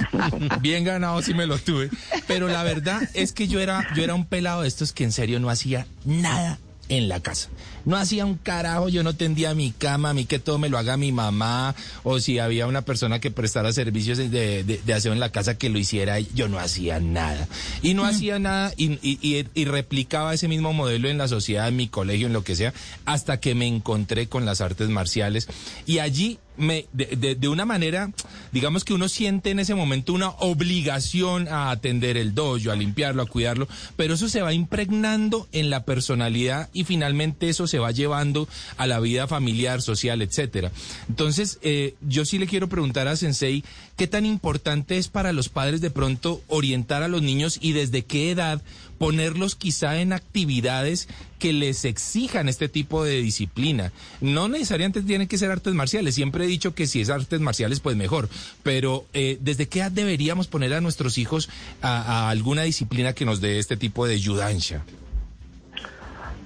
Bien 0.60 0.84
ganado 0.84 1.20
si 1.22 1.34
me 1.34 1.46
lo 1.46 1.58
tuve. 1.58 1.90
Pero 2.28 2.46
la 2.48 2.62
verdad 2.62 3.02
es 3.14 3.32
que 3.32 3.48
yo 3.48 3.58
era, 3.60 3.86
yo 3.96 4.04
era 4.04 4.14
un 4.14 4.26
pelado 4.26 4.62
de 4.62 4.68
estos 4.68 4.92
que 4.92 5.02
en 5.04 5.10
serio 5.12 5.40
no 5.40 5.50
hacía 5.50 5.86
nada 6.04 6.58
en 6.88 7.08
la 7.08 7.20
casa. 7.20 7.48
No 7.84 7.96
hacía 7.96 8.24
un 8.26 8.36
carajo, 8.36 8.88
yo 8.88 9.02
no 9.02 9.14
tendía 9.14 9.54
mi 9.54 9.70
cama, 9.70 10.10
a 10.10 10.14
mí 10.14 10.26
que 10.26 10.38
todo 10.38 10.58
me 10.58 10.68
lo 10.68 10.78
haga 10.78 10.96
mi 10.96 11.12
mamá, 11.12 11.74
o 12.02 12.20
si 12.20 12.38
había 12.38 12.66
una 12.66 12.82
persona 12.82 13.18
que 13.18 13.30
prestara 13.30 13.72
servicios 13.72 14.18
de, 14.18 14.28
de, 14.28 14.62
de 14.64 14.94
aseo 14.94 15.12
en 15.12 15.20
la 15.20 15.32
casa 15.32 15.56
que 15.56 15.68
lo 15.68 15.78
hiciera, 15.78 16.18
yo 16.20 16.48
no 16.48 16.58
hacía 16.58 17.00
nada. 17.00 17.48
Y 17.82 17.94
no 17.94 18.04
hacía 18.04 18.38
nada 18.38 18.72
y, 18.76 18.92
y, 19.02 19.18
y, 19.22 19.46
y 19.54 19.64
replicaba 19.64 20.34
ese 20.34 20.48
mismo 20.48 20.72
modelo 20.72 21.08
en 21.08 21.18
la 21.18 21.28
sociedad, 21.28 21.68
en 21.68 21.76
mi 21.76 21.88
colegio, 21.88 22.26
en 22.26 22.32
lo 22.32 22.44
que 22.44 22.56
sea, 22.56 22.74
hasta 23.04 23.40
que 23.40 23.54
me 23.54 23.66
encontré 23.66 24.28
con 24.28 24.44
las 24.44 24.60
artes 24.60 24.88
marciales. 24.88 25.48
Y 25.86 26.00
allí 26.00 26.38
me, 26.58 26.86
de, 26.92 27.06
de, 27.16 27.34
de, 27.36 27.48
una 27.48 27.64
manera, 27.64 28.10
digamos 28.52 28.84
que 28.84 28.94
uno 28.94 29.08
siente 29.08 29.50
en 29.50 29.58
ese 29.58 29.74
momento 29.74 30.12
una 30.12 30.30
obligación 30.30 31.48
a 31.48 31.70
atender 31.70 32.16
el 32.16 32.34
dojo, 32.34 32.70
a 32.70 32.76
limpiarlo, 32.76 33.22
a 33.22 33.26
cuidarlo, 33.26 33.68
pero 33.96 34.14
eso 34.14 34.28
se 34.28 34.42
va 34.42 34.52
impregnando 34.52 35.48
en 35.52 35.70
la 35.70 35.84
personalidad 35.84 36.68
y 36.72 36.84
finalmente 36.84 37.48
eso 37.48 37.66
se 37.66 37.78
va 37.78 37.90
llevando 37.90 38.48
a 38.76 38.86
la 38.86 39.00
vida 39.00 39.26
familiar, 39.26 39.82
social, 39.82 40.22
etcétera. 40.22 40.72
Entonces, 41.08 41.58
eh, 41.62 41.94
yo 42.00 42.24
sí 42.24 42.38
le 42.38 42.46
quiero 42.46 42.68
preguntar 42.68 43.08
a 43.08 43.16
Sensei, 43.16 43.64
¿qué 43.96 44.06
tan 44.06 44.26
importante 44.26 44.98
es 44.98 45.08
para 45.08 45.32
los 45.32 45.48
padres 45.48 45.80
de 45.80 45.90
pronto 45.90 46.42
orientar 46.48 47.02
a 47.02 47.08
los 47.08 47.22
niños 47.22 47.58
y 47.60 47.72
desde 47.72 48.04
qué 48.04 48.30
edad 48.30 48.62
ponerlos 48.98 49.54
quizá 49.54 50.00
en 50.00 50.12
actividades 50.12 51.08
que 51.38 51.52
les 51.52 51.84
exijan 51.84 52.48
este 52.48 52.68
tipo 52.68 53.04
de 53.04 53.22
disciplina. 53.22 53.92
No 54.20 54.48
necesariamente 54.48 55.02
tienen 55.02 55.28
que 55.28 55.38
ser 55.38 55.50
artes 55.50 55.72
marciales, 55.74 56.14
siempre 56.14 56.44
he 56.44 56.48
dicho 56.48 56.74
que 56.74 56.86
si 56.86 57.00
es 57.00 57.10
artes 57.10 57.40
marciales 57.40 57.80
pues 57.80 57.96
mejor, 57.96 58.28
pero 58.62 59.06
eh, 59.12 59.38
¿desde 59.40 59.68
qué 59.68 59.80
edad 59.80 59.92
deberíamos 59.92 60.48
poner 60.48 60.74
a 60.74 60.80
nuestros 60.80 61.16
hijos 61.18 61.48
a, 61.80 62.28
alguna 62.28 62.62
disciplina 62.62 63.12
que 63.12 63.24
nos 63.24 63.40
dé 63.40 63.58
este 63.58 63.76
tipo 63.76 64.06
de 64.06 64.18
yudansha? 64.20 64.82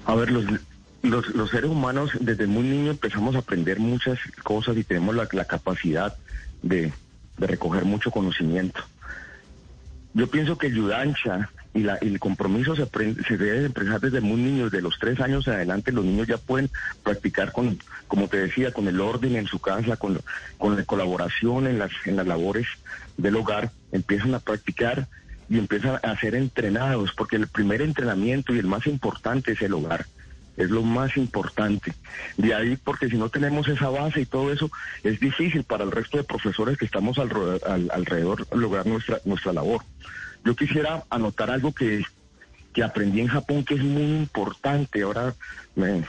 A 0.05 0.15
ver, 0.15 0.31
los, 0.31 0.45
los, 1.01 1.27
los 1.29 1.49
seres 1.49 1.69
humanos 1.69 2.11
desde 2.19 2.45
muy 2.45 2.63
niños 2.63 2.91
empezamos 2.91 3.35
a 3.35 3.39
aprender 3.39 3.79
muchas 3.79 4.19
cosas 4.43 4.77
y 4.77 4.83
tenemos 4.83 5.15
la, 5.15 5.27
la 5.31 5.45
capacidad 5.45 6.15
de, 6.61 6.93
de 7.37 7.47
recoger 7.47 7.85
mucho 7.85 8.11
conocimiento. 8.11 8.81
Yo 10.13 10.27
pienso 10.27 10.57
que 10.57 10.67
el 10.67 10.75
yudancha 10.75 11.49
y, 11.73 11.81
la, 11.83 11.97
y 12.01 12.07
el 12.07 12.19
compromiso 12.19 12.75
se, 12.75 12.83
aprende, 12.83 13.23
se 13.23 13.37
debe 13.37 13.65
empezar 13.65 13.99
desde 13.99 14.21
muy 14.21 14.41
niños, 14.41 14.71
de 14.71 14.81
los 14.81 14.97
tres 14.99 15.19
años 15.19 15.47
en 15.47 15.53
adelante 15.53 15.91
los 15.91 16.05
niños 16.05 16.27
ya 16.27 16.37
pueden 16.37 16.69
practicar 17.03 17.51
con, 17.51 17.79
como 18.07 18.27
te 18.27 18.37
decía, 18.37 18.71
con 18.71 18.87
el 18.87 19.01
orden 19.01 19.35
en 19.35 19.47
su 19.47 19.59
casa, 19.59 19.97
con, 19.97 20.19
con 20.57 20.75
la 20.75 20.83
colaboración 20.83 21.67
en 21.67 21.79
las, 21.79 21.91
en 22.05 22.15
las 22.15 22.27
labores 22.27 22.67
del 23.17 23.35
hogar, 23.35 23.71
empiezan 23.91 24.35
a 24.35 24.39
practicar 24.39 25.07
y 25.49 25.57
empiezan 25.57 25.99
a 26.01 26.19
ser 26.19 26.35
entrenados, 26.35 27.13
porque 27.15 27.35
el 27.35 27.47
primer 27.47 27.81
entrenamiento 27.81 28.53
y 28.53 28.59
el 28.59 28.67
más 28.67 28.87
importante 28.87 29.53
es 29.53 29.61
el 29.61 29.73
hogar. 29.73 30.05
Es 30.55 30.69
lo 30.69 30.83
más 30.83 31.17
importante. 31.17 31.93
De 32.37 32.53
ahí, 32.53 32.77
porque 32.77 33.09
si 33.09 33.17
no 33.17 33.29
tenemos 33.29 33.67
esa 33.67 33.89
base 33.89 34.21
y 34.21 34.25
todo 34.25 34.53
eso, 34.53 34.69
es 35.03 35.19
difícil 35.19 35.63
para 35.63 35.83
el 35.83 35.91
resto 35.91 36.17
de 36.17 36.23
profesores 36.23 36.77
que 36.77 36.85
estamos 36.85 37.17
al, 37.17 37.31
al, 37.65 37.89
alrededor 37.91 38.47
lograr 38.55 38.85
nuestra, 38.85 39.19
nuestra 39.25 39.51
labor. 39.51 39.81
Yo 40.45 40.55
quisiera 40.55 41.03
anotar 41.09 41.51
algo 41.51 41.73
que, 41.73 42.03
que 42.73 42.83
aprendí 42.83 43.21
en 43.21 43.27
Japón 43.27 43.63
que 43.63 43.75
es 43.75 43.83
muy 43.83 44.03
importante. 44.03 45.01
Ahora 45.03 45.33
me, 45.75 46.03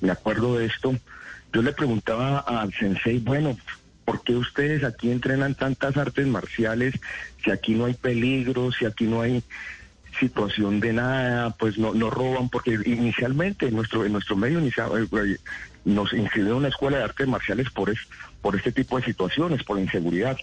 me 0.00 0.10
acuerdo 0.10 0.56
de 0.56 0.66
esto. 0.66 0.94
Yo 1.52 1.62
le 1.62 1.72
preguntaba 1.72 2.38
al 2.38 2.72
sensei, 2.72 3.18
bueno, 3.18 3.56
¿por 4.04 4.22
qué 4.22 4.36
ustedes 4.36 4.84
aquí 4.84 5.10
entrenan 5.10 5.54
tantas 5.54 5.96
artes 5.96 6.26
marciales 6.26 6.94
si 7.44 7.50
aquí 7.50 7.74
no 7.74 7.86
hay 7.86 7.94
peligro, 7.94 8.70
si 8.72 8.84
aquí 8.84 9.04
no 9.04 9.20
hay 9.20 9.42
situación 10.18 10.80
de 10.80 10.92
nada, 10.92 11.50
pues 11.50 11.78
no, 11.78 11.94
no 11.94 12.10
roban, 12.10 12.48
porque 12.48 12.78
inicialmente 12.84 13.68
en 13.68 13.76
nuestro, 13.76 14.04
en 14.04 14.12
nuestro 14.12 14.36
medio 14.36 14.58
eh, 14.60 15.36
nos 15.84 16.12
inscribió 16.12 16.56
una 16.56 16.68
escuela 16.68 16.98
de 16.98 17.04
artes 17.04 17.28
marciales 17.28 17.70
por, 17.70 17.90
es, 17.90 17.98
por 18.42 18.56
este 18.56 18.72
tipo 18.72 18.98
de 18.98 19.04
situaciones, 19.04 19.62
por 19.62 19.78
inseguridad. 19.78 20.36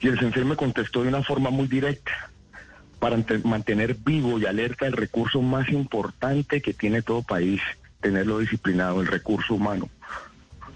Y 0.00 0.08
el 0.08 0.18
sensei 0.18 0.44
me 0.44 0.56
contestó 0.56 1.02
de 1.02 1.08
una 1.08 1.22
forma 1.22 1.50
muy 1.50 1.66
directa, 1.66 2.30
para 2.98 3.18
mantener 3.44 3.94
vivo 3.94 4.38
y 4.38 4.46
alerta 4.46 4.86
el 4.86 4.92
recurso 4.92 5.42
más 5.42 5.68
importante 5.68 6.60
que 6.62 6.72
tiene 6.72 7.02
todo 7.02 7.22
país, 7.22 7.60
tenerlo 8.00 8.38
disciplinado, 8.38 9.00
el 9.00 9.06
recurso 9.06 9.54
humano. 9.54 9.88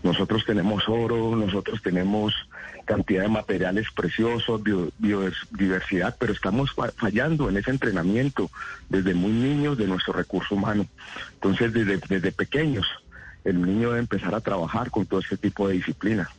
Nosotros 0.03 0.45
tenemos 0.47 0.89
oro, 0.89 1.37
nosotros 1.37 1.83
tenemos 1.83 2.33
cantidad 2.85 3.23
de 3.23 3.29
materiales 3.29 3.87
preciosos, 3.95 4.63
biodiversidad, 4.99 6.17
pero 6.19 6.33
estamos 6.33 6.71
fallando 6.97 7.49
en 7.49 7.59
ese 7.59 7.71
entrenamiento 7.71 8.51
desde 8.89 9.15
muy 9.15 9.33
niños 9.33 9.79
de 9.79 9.87
nuestro 9.87 10.13
recurso 10.13 10.55
humano. 10.55 10.87
Entonces, 11.35 11.73
desde, 11.73 11.99
desde 12.09 12.33
pequeños, 12.33 12.87
el 13.45 13.63
niño 13.63 13.89
debe 13.89 14.01
empezar 14.01 14.35
a 14.35 14.41
trabajar 14.41 14.91
con 14.91 15.07
todo 15.07 15.21
este 15.21 15.37
tipo 15.37 15.69
de 15.69 15.75
disciplina. 15.75 16.31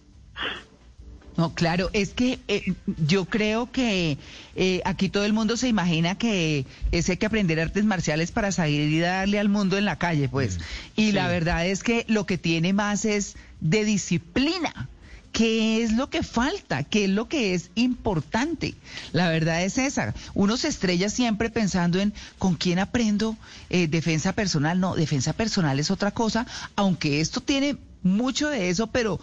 No, 1.42 1.56
claro, 1.56 1.90
es 1.94 2.12
que 2.12 2.38
eh, 2.48 2.76
yo 3.08 3.26
creo 3.26 3.72
que 3.72 4.20
eh, 4.56 4.82
aquí 4.86 5.10
todo 5.10 5.26
el 5.26 5.34
mundo 5.34 5.58
se 5.58 5.68
imagina 5.68 6.14
que 6.14 6.68
es 6.92 7.10
hay 7.10 7.18
que 7.18 7.26
aprender 7.26 7.60
artes 7.60 7.84
marciales 7.84 8.32
para 8.32 8.52
salir 8.52 8.92
y 8.92 9.00
darle 9.00 9.40
al 9.40 9.50
mundo 9.50 9.76
en 9.76 9.86
la 9.86 9.96
calle, 9.96 10.30
pues. 10.30 10.60
Mm, 10.60 10.62
y 10.98 11.12
la 11.14 11.28
verdad 11.30 11.66
es 11.66 11.82
que 11.82 12.06
lo 12.08 12.28
que 12.28 12.38
tiene 12.38 12.74
más 12.74 13.06
es 13.06 13.38
de 13.60 13.86
disciplina. 13.86 14.88
¿Qué 15.32 15.82
es 15.82 15.94
lo 15.94 16.12
que 16.12 16.22
falta? 16.22 16.84
¿Qué 16.84 17.06
es 17.06 17.10
lo 17.10 17.28
que 17.28 17.56
es 17.56 17.72
importante? 17.74 18.76
La 19.12 19.28
verdad 19.30 19.64
es 19.64 19.80
esa. 19.80 20.14
Uno 20.36 20.58
se 20.58 20.68
estrella 20.68 21.10
siempre 21.10 21.50
pensando 21.50 22.00
en 22.00 22.14
con 22.38 22.54
quién 22.54 22.78
aprendo 22.78 23.36
eh, 23.72 23.88
defensa 23.88 24.34
personal. 24.34 24.80
No, 24.80 24.94
defensa 24.94 25.34
personal 25.34 25.80
es 25.80 25.90
otra 25.90 26.12
cosa, 26.12 26.46
aunque 26.76 27.20
esto 27.20 27.42
tiene 27.42 27.78
mucho 28.04 28.48
de 28.48 28.70
eso, 28.70 28.86
pero 28.86 29.20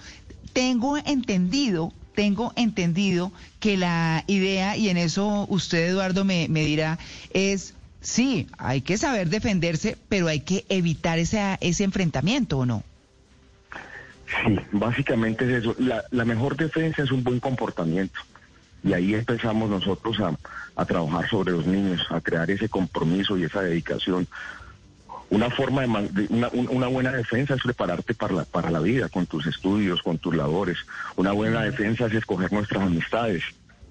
tengo 0.53 0.97
entendido, 0.99 1.93
tengo 2.19 2.53
entendido 2.57 3.31
que 3.61 3.77
la 3.77 4.25
idea, 4.27 4.77
y 4.77 4.89
en 4.89 4.97
eso 4.97 5.47
usted, 5.49 5.87
Eduardo, 5.87 6.25
me, 6.25 6.49
dirá, 6.49 6.99
es 7.33 7.75
sí, 8.01 8.49
hay 8.59 8.81
que 8.81 8.99
saber 8.99 9.29
defenderse, 9.29 9.97
pero 10.09 10.27
hay 10.27 10.41
que 10.41 10.65
evitar 10.69 11.21
ese, 11.21 11.57
ese 11.61 11.85
enfrentamiento, 11.85 12.59
¿o 12.59 12.67
no? 12.67 12.83
Sí, 14.27 14.59
básicamente 14.73 15.45
es 15.45 15.63
eso. 15.63 15.77
La, 15.79 16.03
la 16.11 16.25
mejor 16.25 16.57
defensa 16.57 17.05
es 17.05 17.13
un 17.13 17.23
buen 17.23 17.39
comportamiento. 17.39 18.19
Y 18.83 18.95
ahí 18.95 19.15
empezamos 19.15 19.71
nosotros 19.71 20.19
a, 20.19 20.37
a 20.75 20.85
trabajar 20.87 21.31
sobre 21.31 21.53
los 21.53 21.69
niños, 21.69 22.05
a 22.11 22.21
crear 22.21 22.51
ese 22.51 22.69
compromiso 22.69 23.39
y 23.39 23.45
esa 23.45 23.63
dedicación. 23.63 24.27
Una 25.31 25.51
forma 25.51 25.83
de, 25.83 26.27
una, 26.31 26.49
una, 26.49 26.87
buena 26.87 27.13
defensa 27.13 27.55
es 27.55 27.63
prepararte 27.63 28.15
para 28.15 28.35
la, 28.35 28.45
para 28.45 28.71
la 28.71 28.81
vida, 28.81 29.09
con 29.09 29.27
tus 29.27 29.47
estudios, 29.47 30.03
con 30.03 30.19
tus 30.19 30.35
labores. 30.35 30.79
Una 31.17 31.33
buena 31.33 31.63
defensa 31.63 32.07
es 32.07 32.15
escoger 32.15 32.51
nuestras 32.53 32.83
amistades. 32.83 33.43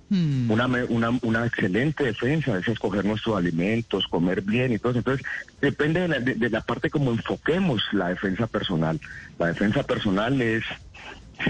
Hmm. 0.09 0.49
Una, 0.49 0.65
una, 0.89 1.19
una 1.21 1.45
excelente 1.45 2.05
defensa 2.05 2.57
es 2.57 2.67
escoger 2.67 3.05
nuestros 3.05 3.37
alimentos, 3.37 4.07
comer 4.07 4.41
bien 4.41 4.73
y 4.73 4.79
todo 4.79 4.91
eso. 4.91 4.99
Entonces, 4.99 5.25
depende 5.61 6.01
de 6.01 6.07
la, 6.07 6.19
de 6.19 6.49
la 6.49 6.61
parte 6.61 6.89
como 6.89 7.11
enfoquemos 7.11 7.83
la 7.91 8.09
defensa 8.09 8.47
personal. 8.47 8.99
La 9.37 9.47
defensa 9.47 9.83
personal 9.83 10.41
es 10.41 10.63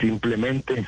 simplemente 0.01 0.85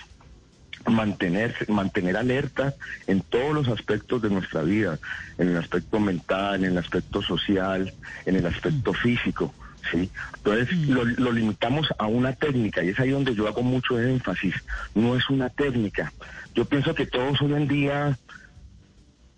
mantener, 0.90 1.56
mantener 1.68 2.18
alerta 2.18 2.74
en 3.08 3.22
todos 3.22 3.54
los 3.54 3.68
aspectos 3.68 4.22
de 4.22 4.30
nuestra 4.30 4.64
vida, 4.64 5.00
en 5.38 5.50
el 5.50 5.58
aspecto 5.58 6.00
mental, 6.00 6.64
en 6.64 6.72
el 6.72 6.78
aspecto 6.78 7.22
social, 7.22 7.94
en 8.26 8.36
el 8.36 8.46
aspecto 8.46 8.94
físico. 8.94 9.54
¿sí? 9.92 10.10
Entonces 10.38 10.76
mm. 10.76 10.92
lo, 10.92 11.06
lo, 11.06 11.32
limitamos 11.32 11.88
a 11.98 12.08
una 12.08 12.34
técnica 12.34 12.84
y 12.84 12.90
es 12.90 13.00
ahí 13.00 13.10
donde 13.10 13.36
yo 13.36 13.48
hago 13.48 13.62
mucho 13.62 14.00
énfasis. 14.00 14.56
No 14.96 15.16
es 15.16 15.30
una 15.30 15.50
técnica. 15.50 16.12
Yo 16.56 16.66
pienso 16.66 16.94
que 16.94 17.06
todos 17.06 17.42
hoy 17.42 17.54
en 17.54 17.68
día 17.68 18.18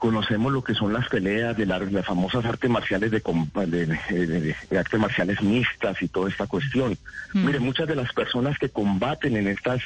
conocemos 0.01 0.51
lo 0.51 0.63
que 0.63 0.73
son 0.73 0.93
las 0.93 1.07
peleas 1.09 1.55
de 1.55 1.67
las, 1.67 1.83
famosas 2.03 2.43
artes 2.43 2.67
marciales 2.71 3.11
de, 3.11 3.19
de, 3.19 4.77
artes 4.79 4.99
marciales 4.99 5.39
mixtas 5.43 6.01
y 6.01 6.07
toda 6.07 6.27
esta 6.27 6.47
cuestión. 6.47 6.97
Mm. 7.33 7.45
Mire, 7.45 7.59
muchas 7.59 7.87
de 7.87 7.95
las 7.95 8.11
personas 8.11 8.57
que 8.57 8.69
combaten 8.69 9.37
en 9.37 9.47
estas 9.47 9.83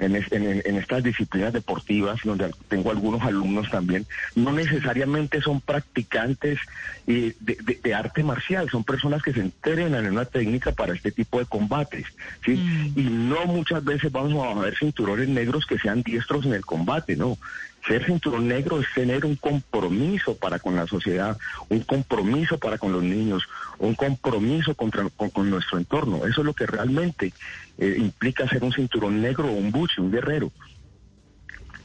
en, 0.00 0.16
en, 0.16 0.76
estas 0.76 1.02
disciplinas 1.02 1.52
deportivas, 1.54 2.20
donde 2.24 2.50
tengo 2.68 2.90
algunos 2.90 3.22
alumnos 3.22 3.70
también, 3.70 4.06
no 4.34 4.52
necesariamente 4.52 5.40
son 5.40 5.62
practicantes 5.62 6.58
de, 7.06 7.34
de, 7.40 7.94
arte 7.94 8.22
marcial, 8.22 8.68
son 8.68 8.84
personas 8.84 9.22
que 9.22 9.32
se 9.32 9.40
entrenan 9.40 10.04
en 10.04 10.12
una 10.12 10.26
técnica 10.26 10.72
para 10.72 10.92
este 10.92 11.10
tipo 11.10 11.38
de 11.38 11.46
combates, 11.46 12.06
¿sí? 12.44 12.56
Mm. 12.56 12.98
Y 12.98 13.02
no 13.04 13.46
muchas 13.46 13.82
veces 13.82 14.12
vamos 14.12 14.34
a 14.44 14.60
ver 14.60 14.76
cinturones 14.76 15.28
negros 15.28 15.64
que 15.64 15.78
sean 15.78 16.02
diestros 16.02 16.44
en 16.44 16.52
el 16.52 16.66
combate, 16.66 17.16
¿no? 17.16 17.38
Ser 17.86 18.06
cinturón 18.06 18.48
negro 18.48 18.80
es 18.80 18.86
tener 18.94 19.26
un 19.26 19.36
compromiso 19.36 20.34
para 20.36 20.58
con 20.58 20.74
la 20.74 20.86
sociedad, 20.86 21.36
un 21.68 21.80
compromiso 21.80 22.56
para 22.58 22.78
con 22.78 22.92
los 22.92 23.02
niños, 23.02 23.42
un 23.78 23.94
compromiso 23.94 24.74
contra, 24.74 25.06
con, 25.10 25.50
nuestro 25.50 25.76
entorno. 25.76 26.24
Eso 26.26 26.40
es 26.40 26.46
lo 26.46 26.54
que 26.54 26.64
realmente 26.66 27.34
eh, 27.76 27.96
implica 27.98 28.48
ser 28.48 28.64
un 28.64 28.72
cinturón 28.72 29.20
negro 29.20 29.48
o 29.48 29.52
un 29.52 29.70
buche, 29.70 30.00
un 30.00 30.10
guerrero. 30.10 30.50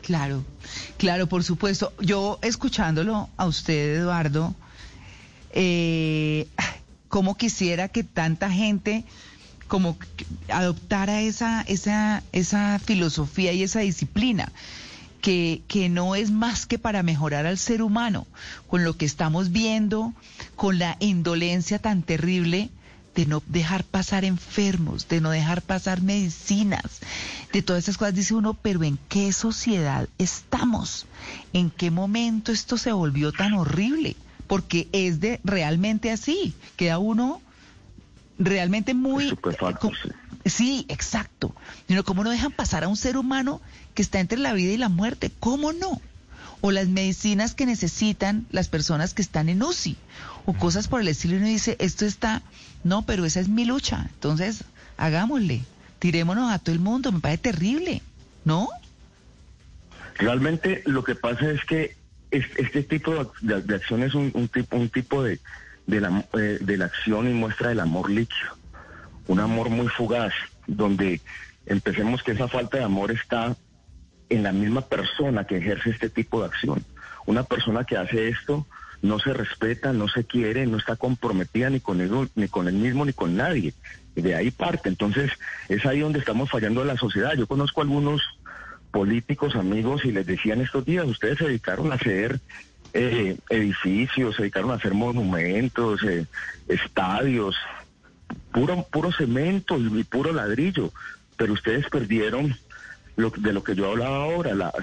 Claro, 0.01 0.45
claro, 0.97 1.27
por 1.27 1.43
supuesto. 1.43 1.91
Yo 1.99 2.39
escuchándolo 2.41 3.29
a 3.35 3.45
usted, 3.45 3.97
Eduardo, 3.97 4.55
eh, 5.51 6.47
cómo 7.09 7.35
quisiera 7.35 7.89
que 7.89 8.05
tanta 8.05 8.49
gente 8.49 9.03
como 9.67 9.97
adoptara 10.47 11.21
esa, 11.21 11.61
esa, 11.63 12.23
esa 12.31 12.79
filosofía 12.79 13.51
y 13.51 13.63
esa 13.63 13.81
disciplina 13.81 14.49
que, 15.21 15.61
que 15.67 15.89
no 15.89 16.15
es 16.15 16.31
más 16.31 16.65
que 16.65 16.79
para 16.79 17.03
mejorar 17.03 17.45
al 17.45 17.57
ser 17.57 17.81
humano, 17.81 18.27
con 18.67 18.83
lo 18.83 18.97
que 18.97 19.05
estamos 19.05 19.51
viendo, 19.51 20.13
con 20.55 20.79
la 20.79 20.97
indolencia 20.99 21.79
tan 21.79 22.03
terrible 22.03 22.69
de 23.15 23.25
no 23.25 23.43
dejar 23.47 23.83
pasar 23.83 24.23
enfermos, 24.23 25.07
de 25.07 25.19
no 25.19 25.31
dejar 25.31 25.61
pasar 25.61 26.01
medicinas, 26.01 27.01
de 27.51 27.61
todas 27.61 27.83
esas 27.83 27.97
cosas, 27.97 28.15
dice 28.15 28.33
uno, 28.33 28.53
pero 28.53 28.83
¿en 28.83 28.97
qué 29.09 29.33
sociedad 29.33 30.07
estamos? 30.17 31.05
¿En 31.53 31.69
qué 31.69 31.91
momento 31.91 32.51
esto 32.51 32.77
se 32.77 32.91
volvió 32.91 33.31
tan 33.31 33.53
horrible? 33.53 34.15
Porque 34.47 34.87
es 34.91 35.19
de 35.19 35.39
realmente 35.43 36.11
así, 36.11 36.53
queda 36.75 36.97
uno 36.97 37.41
realmente 38.37 38.93
muy... 38.93 39.29
Sí, 39.29 39.35
exacto. 40.45 41.55
¿Cómo 42.05 42.23
no 42.23 42.29
dejan 42.29 42.51
pasar 42.51 42.83
a 42.83 42.87
un 42.87 42.97
ser 42.97 43.17
humano 43.17 43.61
que 43.93 44.01
está 44.01 44.19
entre 44.19 44.37
la 44.37 44.53
vida 44.53 44.71
y 44.71 44.77
la 44.77 44.89
muerte? 44.89 45.31
¿Cómo 45.39 45.73
no? 45.73 46.01
O 46.61 46.71
las 46.71 46.87
medicinas 46.87 47.55
que 47.55 47.65
necesitan 47.65 48.45
las 48.51 48.67
personas 48.67 49.13
que 49.13 49.21
están 49.21 49.49
en 49.49 49.63
UCI, 49.63 49.97
o 50.45 50.53
cosas 50.53 50.87
por 50.87 51.01
el 51.01 51.07
estilo, 51.07 51.35
y 51.35 51.37
uno 51.37 51.47
dice, 51.47 51.77
esto 51.79 52.05
está, 52.05 52.41
no, 52.83 53.03
pero 53.03 53.25
esa 53.25 53.39
es 53.39 53.47
mi 53.47 53.65
lucha, 53.65 54.07
entonces 54.13 54.65
hagámosle, 54.97 55.61
tirémonos 55.99 56.51
a 56.51 56.59
todo 56.59 56.73
el 56.73 56.81
mundo, 56.81 57.11
me 57.11 57.21
parece 57.21 57.43
terrible, 57.43 58.01
¿no? 58.43 58.67
Realmente 60.15 60.83
lo 60.85 61.03
que 61.05 61.15
pasa 61.15 61.49
es 61.49 61.63
que 61.63 61.95
este 62.31 62.83
tipo 62.83 63.31
de, 63.41 63.75
acción 63.75 64.03
es 64.03 64.13
un, 64.13 64.49
tipo, 64.49 64.75
un 64.75 64.89
tipo 64.89 65.23
de, 65.23 65.39
de, 65.87 66.01
la, 66.01 66.25
eh, 66.33 66.57
de 66.59 66.77
la 66.77 66.85
acción 66.85 67.29
y 67.29 67.33
muestra 67.33 67.69
del 67.69 67.79
amor 67.79 68.09
líquido 68.09 68.58
un 69.29 69.39
amor 69.39 69.69
muy 69.69 69.87
fugaz, 69.87 70.33
donde 70.65 71.21
empecemos 71.67 72.23
que 72.23 72.31
esa 72.31 72.47
falta 72.47 72.79
de 72.79 72.83
amor 72.83 73.11
está 73.11 73.55
en 74.27 74.41
la 74.41 74.51
misma 74.51 74.81
persona 74.81 75.45
que 75.45 75.57
ejerce 75.57 75.91
este 75.91 76.09
tipo 76.09 76.39
de 76.39 76.47
acción. 76.47 76.83
Una 77.27 77.43
persona 77.43 77.83
que 77.83 77.95
hace 77.95 78.29
esto 78.29 78.65
no 79.03 79.19
se 79.19 79.33
respeta, 79.33 79.93
no 79.93 80.07
se 80.07 80.23
quiere, 80.23 80.65
no 80.65 80.77
está 80.77 80.95
comprometida 80.95 81.69
ni 81.69 81.79
con 81.79 82.01
él, 82.01 82.11
ni 82.33 82.47
con 82.47 82.67
él 82.67 82.73
mismo 82.73 83.05
ni 83.05 83.13
con 83.13 83.35
nadie. 83.35 83.75
De 84.15 84.33
ahí 84.33 84.49
parte. 84.49 84.89
Entonces, 84.89 85.31
es 85.69 85.85
ahí 85.85 85.99
donde 85.99 86.17
estamos 86.17 86.49
fallando 86.49 86.81
a 86.81 86.85
la 86.85 86.97
sociedad. 86.97 87.33
Yo 87.37 87.45
conozco 87.45 87.81
algunos 87.81 88.23
políticos, 88.89 89.55
amigos, 89.55 90.05
y 90.05 90.11
les 90.11 90.25
decían 90.25 90.59
estos 90.59 90.85
días, 90.85 91.05
ustedes 91.05 91.37
se 91.37 91.45
dedicaron 91.45 91.91
a 91.91 91.95
hacer 91.95 92.39
eh, 92.93 93.37
edificios, 93.51 94.35
se 94.35 94.41
dedicaron 94.41 94.71
a 94.71 94.75
hacer 94.75 94.95
monumentos, 94.95 96.01
eh, 96.03 96.25
estadios, 96.67 97.55
puro, 98.51 98.85
puro 98.91 99.11
cemento 99.11 99.77
y, 99.77 100.03
puro 100.03 100.33
ladrillo, 100.33 100.91
pero 101.37 101.53
ustedes 101.53 101.89
perdieron 101.89 102.55
lo, 103.15 103.29
de 103.31 103.53
lo 103.53 103.63
que 103.63 103.75
yo 103.75 103.89
hablaba 103.91 104.23
ahora, 104.23 104.53
la, 104.55 104.73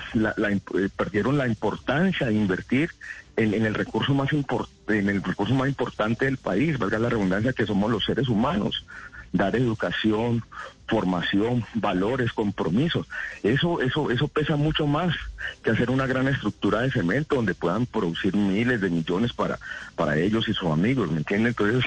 eh, 0.51 0.89
perdieron 0.97 1.39
la 1.39 1.47
importancia 1.47 2.27
de 2.27 2.35
invertir 2.35 2.91
en, 3.37 3.55
el 3.55 3.75
recurso 3.75 4.15
más 4.15 4.31
en 4.33 5.09
el 5.09 5.23
recurso 5.23 5.55
más 5.55 5.69
importante 5.69 6.25
del 6.25 6.37
país, 6.37 6.79
valga 6.79 6.99
la 6.99 7.09
redundancia 7.09 7.53
que 7.53 7.67
somos 7.67 7.91
los 7.91 8.05
seres 8.05 8.29
humanos, 8.29 8.85
dar 9.33 9.57
educación, 9.57 10.43
formación, 10.87 11.65
valores, 11.75 12.33
compromisos. 12.33 13.07
Eso, 13.43 13.81
eso, 13.81 14.11
eso 14.11 14.29
pesa 14.29 14.57
mucho 14.57 14.87
más 14.87 15.15
que 15.63 15.71
hacer 15.71 15.91
una 15.91 16.07
gran 16.07 16.29
estructura 16.29 16.81
de 16.81 16.91
cemento 16.91 17.37
donde 17.37 17.55
puedan 17.55 17.87
producir 17.87 18.37
miles 18.37 18.81
de 18.81 18.91
millones 18.91 19.33
para, 19.33 19.59
para 19.95 20.17
ellos 20.17 20.49
y 20.49 20.55
sus 20.55 20.71
amigos, 20.71 21.11
¿me 21.11 21.19
entienden? 21.19 21.49
Entonces, 21.49 21.85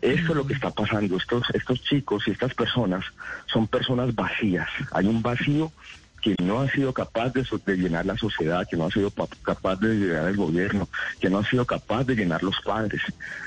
esto 0.00 0.30
es 0.30 0.36
lo 0.36 0.46
que 0.46 0.54
está 0.54 0.70
pasando. 0.70 1.16
Estos, 1.16 1.44
estos 1.54 1.82
chicos 1.82 2.24
y 2.26 2.30
estas 2.32 2.54
personas 2.54 3.04
son 3.46 3.66
personas 3.66 4.14
vacías. 4.14 4.68
Hay 4.92 5.06
un 5.06 5.22
vacío 5.22 5.72
que 6.20 6.34
no 6.42 6.60
ha 6.60 6.68
sido 6.68 6.92
capaz 6.92 7.32
de, 7.32 7.46
de 7.64 7.76
llenar 7.76 8.04
la 8.04 8.16
sociedad, 8.18 8.66
que 8.68 8.76
no 8.76 8.86
ha 8.86 8.90
sido 8.90 9.08
pa- 9.08 9.28
capaz 9.42 9.76
de 9.76 9.94
llenar 9.94 10.28
el 10.28 10.36
gobierno, 10.36 10.88
que 11.20 11.30
no 11.30 11.38
ha 11.38 11.44
sido 11.48 11.64
capaz 11.64 12.04
de 12.04 12.16
llenar 12.16 12.42
los 12.42 12.60
padres. 12.60 13.00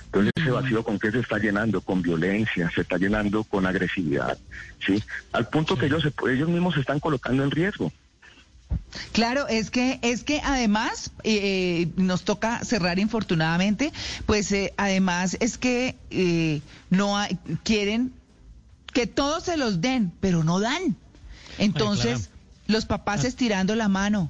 Entonces 0.05 0.31
ese 0.37 0.51
vacío 0.51 0.81
con 0.81 0.97
qué 0.97 1.11
se 1.11 1.19
está 1.19 1.37
llenando, 1.37 1.81
con 1.81 2.01
violencia, 2.01 2.71
se 2.73 2.81
está 2.81 2.97
llenando 2.97 3.43
con 3.43 3.65
agresividad, 3.65 4.37
¿sí? 4.85 5.03
Al 5.33 5.49
punto 5.49 5.77
que 5.77 5.87
ellos, 5.87 6.07
ellos 6.29 6.47
mismos 6.47 6.73
se 6.75 6.79
están 6.79 7.01
colocando 7.01 7.43
en 7.43 7.51
riesgo. 7.51 7.91
Claro, 9.11 9.47
es 9.47 9.71
que 9.71 9.99
es 10.01 10.23
que 10.23 10.41
además 10.43 11.11
eh, 11.23 11.89
nos 11.95 12.23
toca 12.23 12.63
cerrar 12.63 12.99
infortunadamente, 12.99 13.91
pues 14.25 14.51
eh, 14.51 14.73
además 14.77 15.37
es 15.39 15.57
que 15.57 15.95
eh, 16.09 16.61
no 16.89 17.17
hay, 17.17 17.37
quieren 17.63 18.13
que 18.93 19.07
todos 19.07 19.43
se 19.43 19.57
los 19.57 19.81
den, 19.81 20.11
pero 20.19 20.43
no 20.43 20.59
dan. 20.59 20.95
Entonces 21.57 22.29
los 22.67 22.85
papás 22.85 23.23
estirando 23.25 23.75
la 23.75 23.87
mano, 23.87 24.29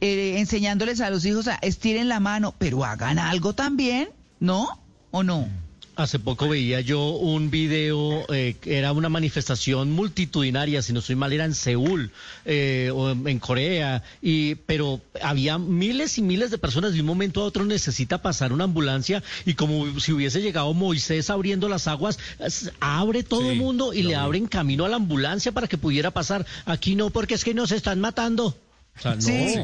eh, 0.00 0.38
enseñándoles 0.38 1.00
a 1.00 1.10
los 1.10 1.24
hijos 1.24 1.48
a 1.48 1.54
estiren 1.56 2.08
la 2.08 2.20
mano, 2.20 2.54
pero 2.58 2.84
hagan 2.84 3.18
algo 3.18 3.54
también, 3.54 4.08
¿no? 4.40 4.78
¿O 5.10 5.22
no? 5.22 5.48
Hace 5.96 6.18
poco 6.18 6.48
veía 6.48 6.80
yo 6.80 7.10
un 7.10 7.50
video, 7.52 8.24
eh, 8.34 8.56
que 8.60 8.78
era 8.78 8.90
una 8.90 9.08
manifestación 9.08 9.92
multitudinaria, 9.92 10.82
si 10.82 10.92
no 10.92 10.98
estoy 10.98 11.14
mal, 11.14 11.32
era 11.32 11.44
en 11.44 11.54
Seúl, 11.54 12.10
eh, 12.44 12.90
o 12.92 13.10
en 13.12 13.28
en 13.28 13.38
Corea, 13.38 14.02
y, 14.20 14.56
pero 14.56 15.00
había 15.22 15.56
miles 15.58 16.18
y 16.18 16.22
miles 16.22 16.50
de 16.50 16.58
personas, 16.58 16.94
de 16.94 17.00
un 17.00 17.06
momento 17.06 17.42
a 17.42 17.44
otro 17.44 17.64
necesita 17.64 18.20
pasar 18.22 18.52
una 18.52 18.64
ambulancia, 18.64 19.22
y 19.46 19.54
como 19.54 20.00
si 20.00 20.12
hubiese 20.12 20.42
llegado 20.42 20.74
Moisés 20.74 21.30
abriendo 21.30 21.68
las 21.68 21.86
aguas, 21.86 22.18
es- 22.40 22.72
abre 22.80 23.22
todo 23.22 23.52
el 23.52 23.56
mundo 23.58 23.92
y 23.94 24.02
le 24.02 24.16
abren 24.16 24.46
camino 24.48 24.84
a 24.84 24.88
la 24.88 24.96
ambulancia 24.96 25.52
para 25.52 25.68
que 25.68 25.78
pudiera 25.78 26.10
pasar. 26.10 26.44
Aquí 26.66 26.96
no, 26.96 27.10
porque 27.10 27.34
es 27.34 27.44
que 27.44 27.54
nos 27.54 27.70
están 27.70 28.00
matando. 28.00 28.56
O 28.98 29.00
sea, 29.00 29.14
no. 29.14 29.20
Sí, 29.20 29.54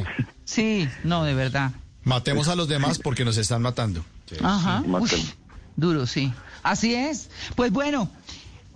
sí, 0.44 0.88
no, 1.02 1.24
de 1.24 1.34
verdad. 1.34 1.72
Matemos 2.04 2.46
a 2.46 2.54
los 2.54 2.68
demás 2.68 3.00
porque 3.00 3.24
nos 3.24 3.36
están 3.36 3.62
matando. 3.62 4.04
Ajá. 4.42 4.84
sí. 5.08 5.28
Duro, 5.80 6.06
sí. 6.06 6.32
Así 6.62 6.94
es. 6.94 7.30
Pues 7.56 7.72
bueno, 7.72 8.10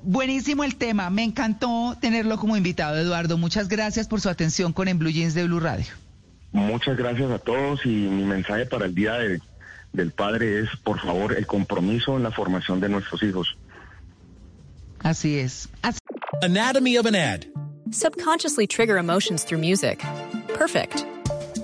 buenísimo 0.02 0.64
el 0.64 0.76
tema. 0.76 1.10
Me 1.10 1.22
encantó 1.22 1.96
tenerlo 2.00 2.38
como 2.38 2.56
invitado, 2.56 2.96
Eduardo. 2.98 3.36
Muchas 3.38 3.68
gracias 3.68 4.08
por 4.08 4.20
su 4.20 4.28
atención 4.28 4.72
con 4.72 4.88
En 4.88 4.98
Blue 4.98 5.10
Jeans 5.10 5.34
de 5.34 5.44
Blue 5.44 5.60
Radio. 5.60 5.86
Muchas 6.52 6.96
gracias 6.96 7.30
a 7.30 7.38
todos 7.38 7.80
y 7.84 7.88
mi 7.88 8.24
mensaje 8.24 8.66
para 8.66 8.86
el 8.86 8.94
Día 8.94 9.14
de- 9.14 9.40
del 9.92 10.10
Padre 10.12 10.60
es, 10.60 10.68
por 10.82 11.00
favor, 11.00 11.36
el 11.36 11.46
compromiso 11.46 12.16
en 12.16 12.22
la 12.24 12.30
formación 12.32 12.80
de 12.80 12.88
nuestros 12.88 13.22
hijos. 13.22 13.56
Así 15.00 15.38
es. 15.38 15.68
Así- 15.82 15.98
Anatomy 16.42 16.96
of 16.98 17.06
an 17.06 17.14
ad. 17.14 17.40
Subconsciously 17.92 18.66
trigger 18.66 18.96
emotions 18.96 19.44
through 19.44 19.60
music. 19.62 20.02
Perfect. 20.58 21.04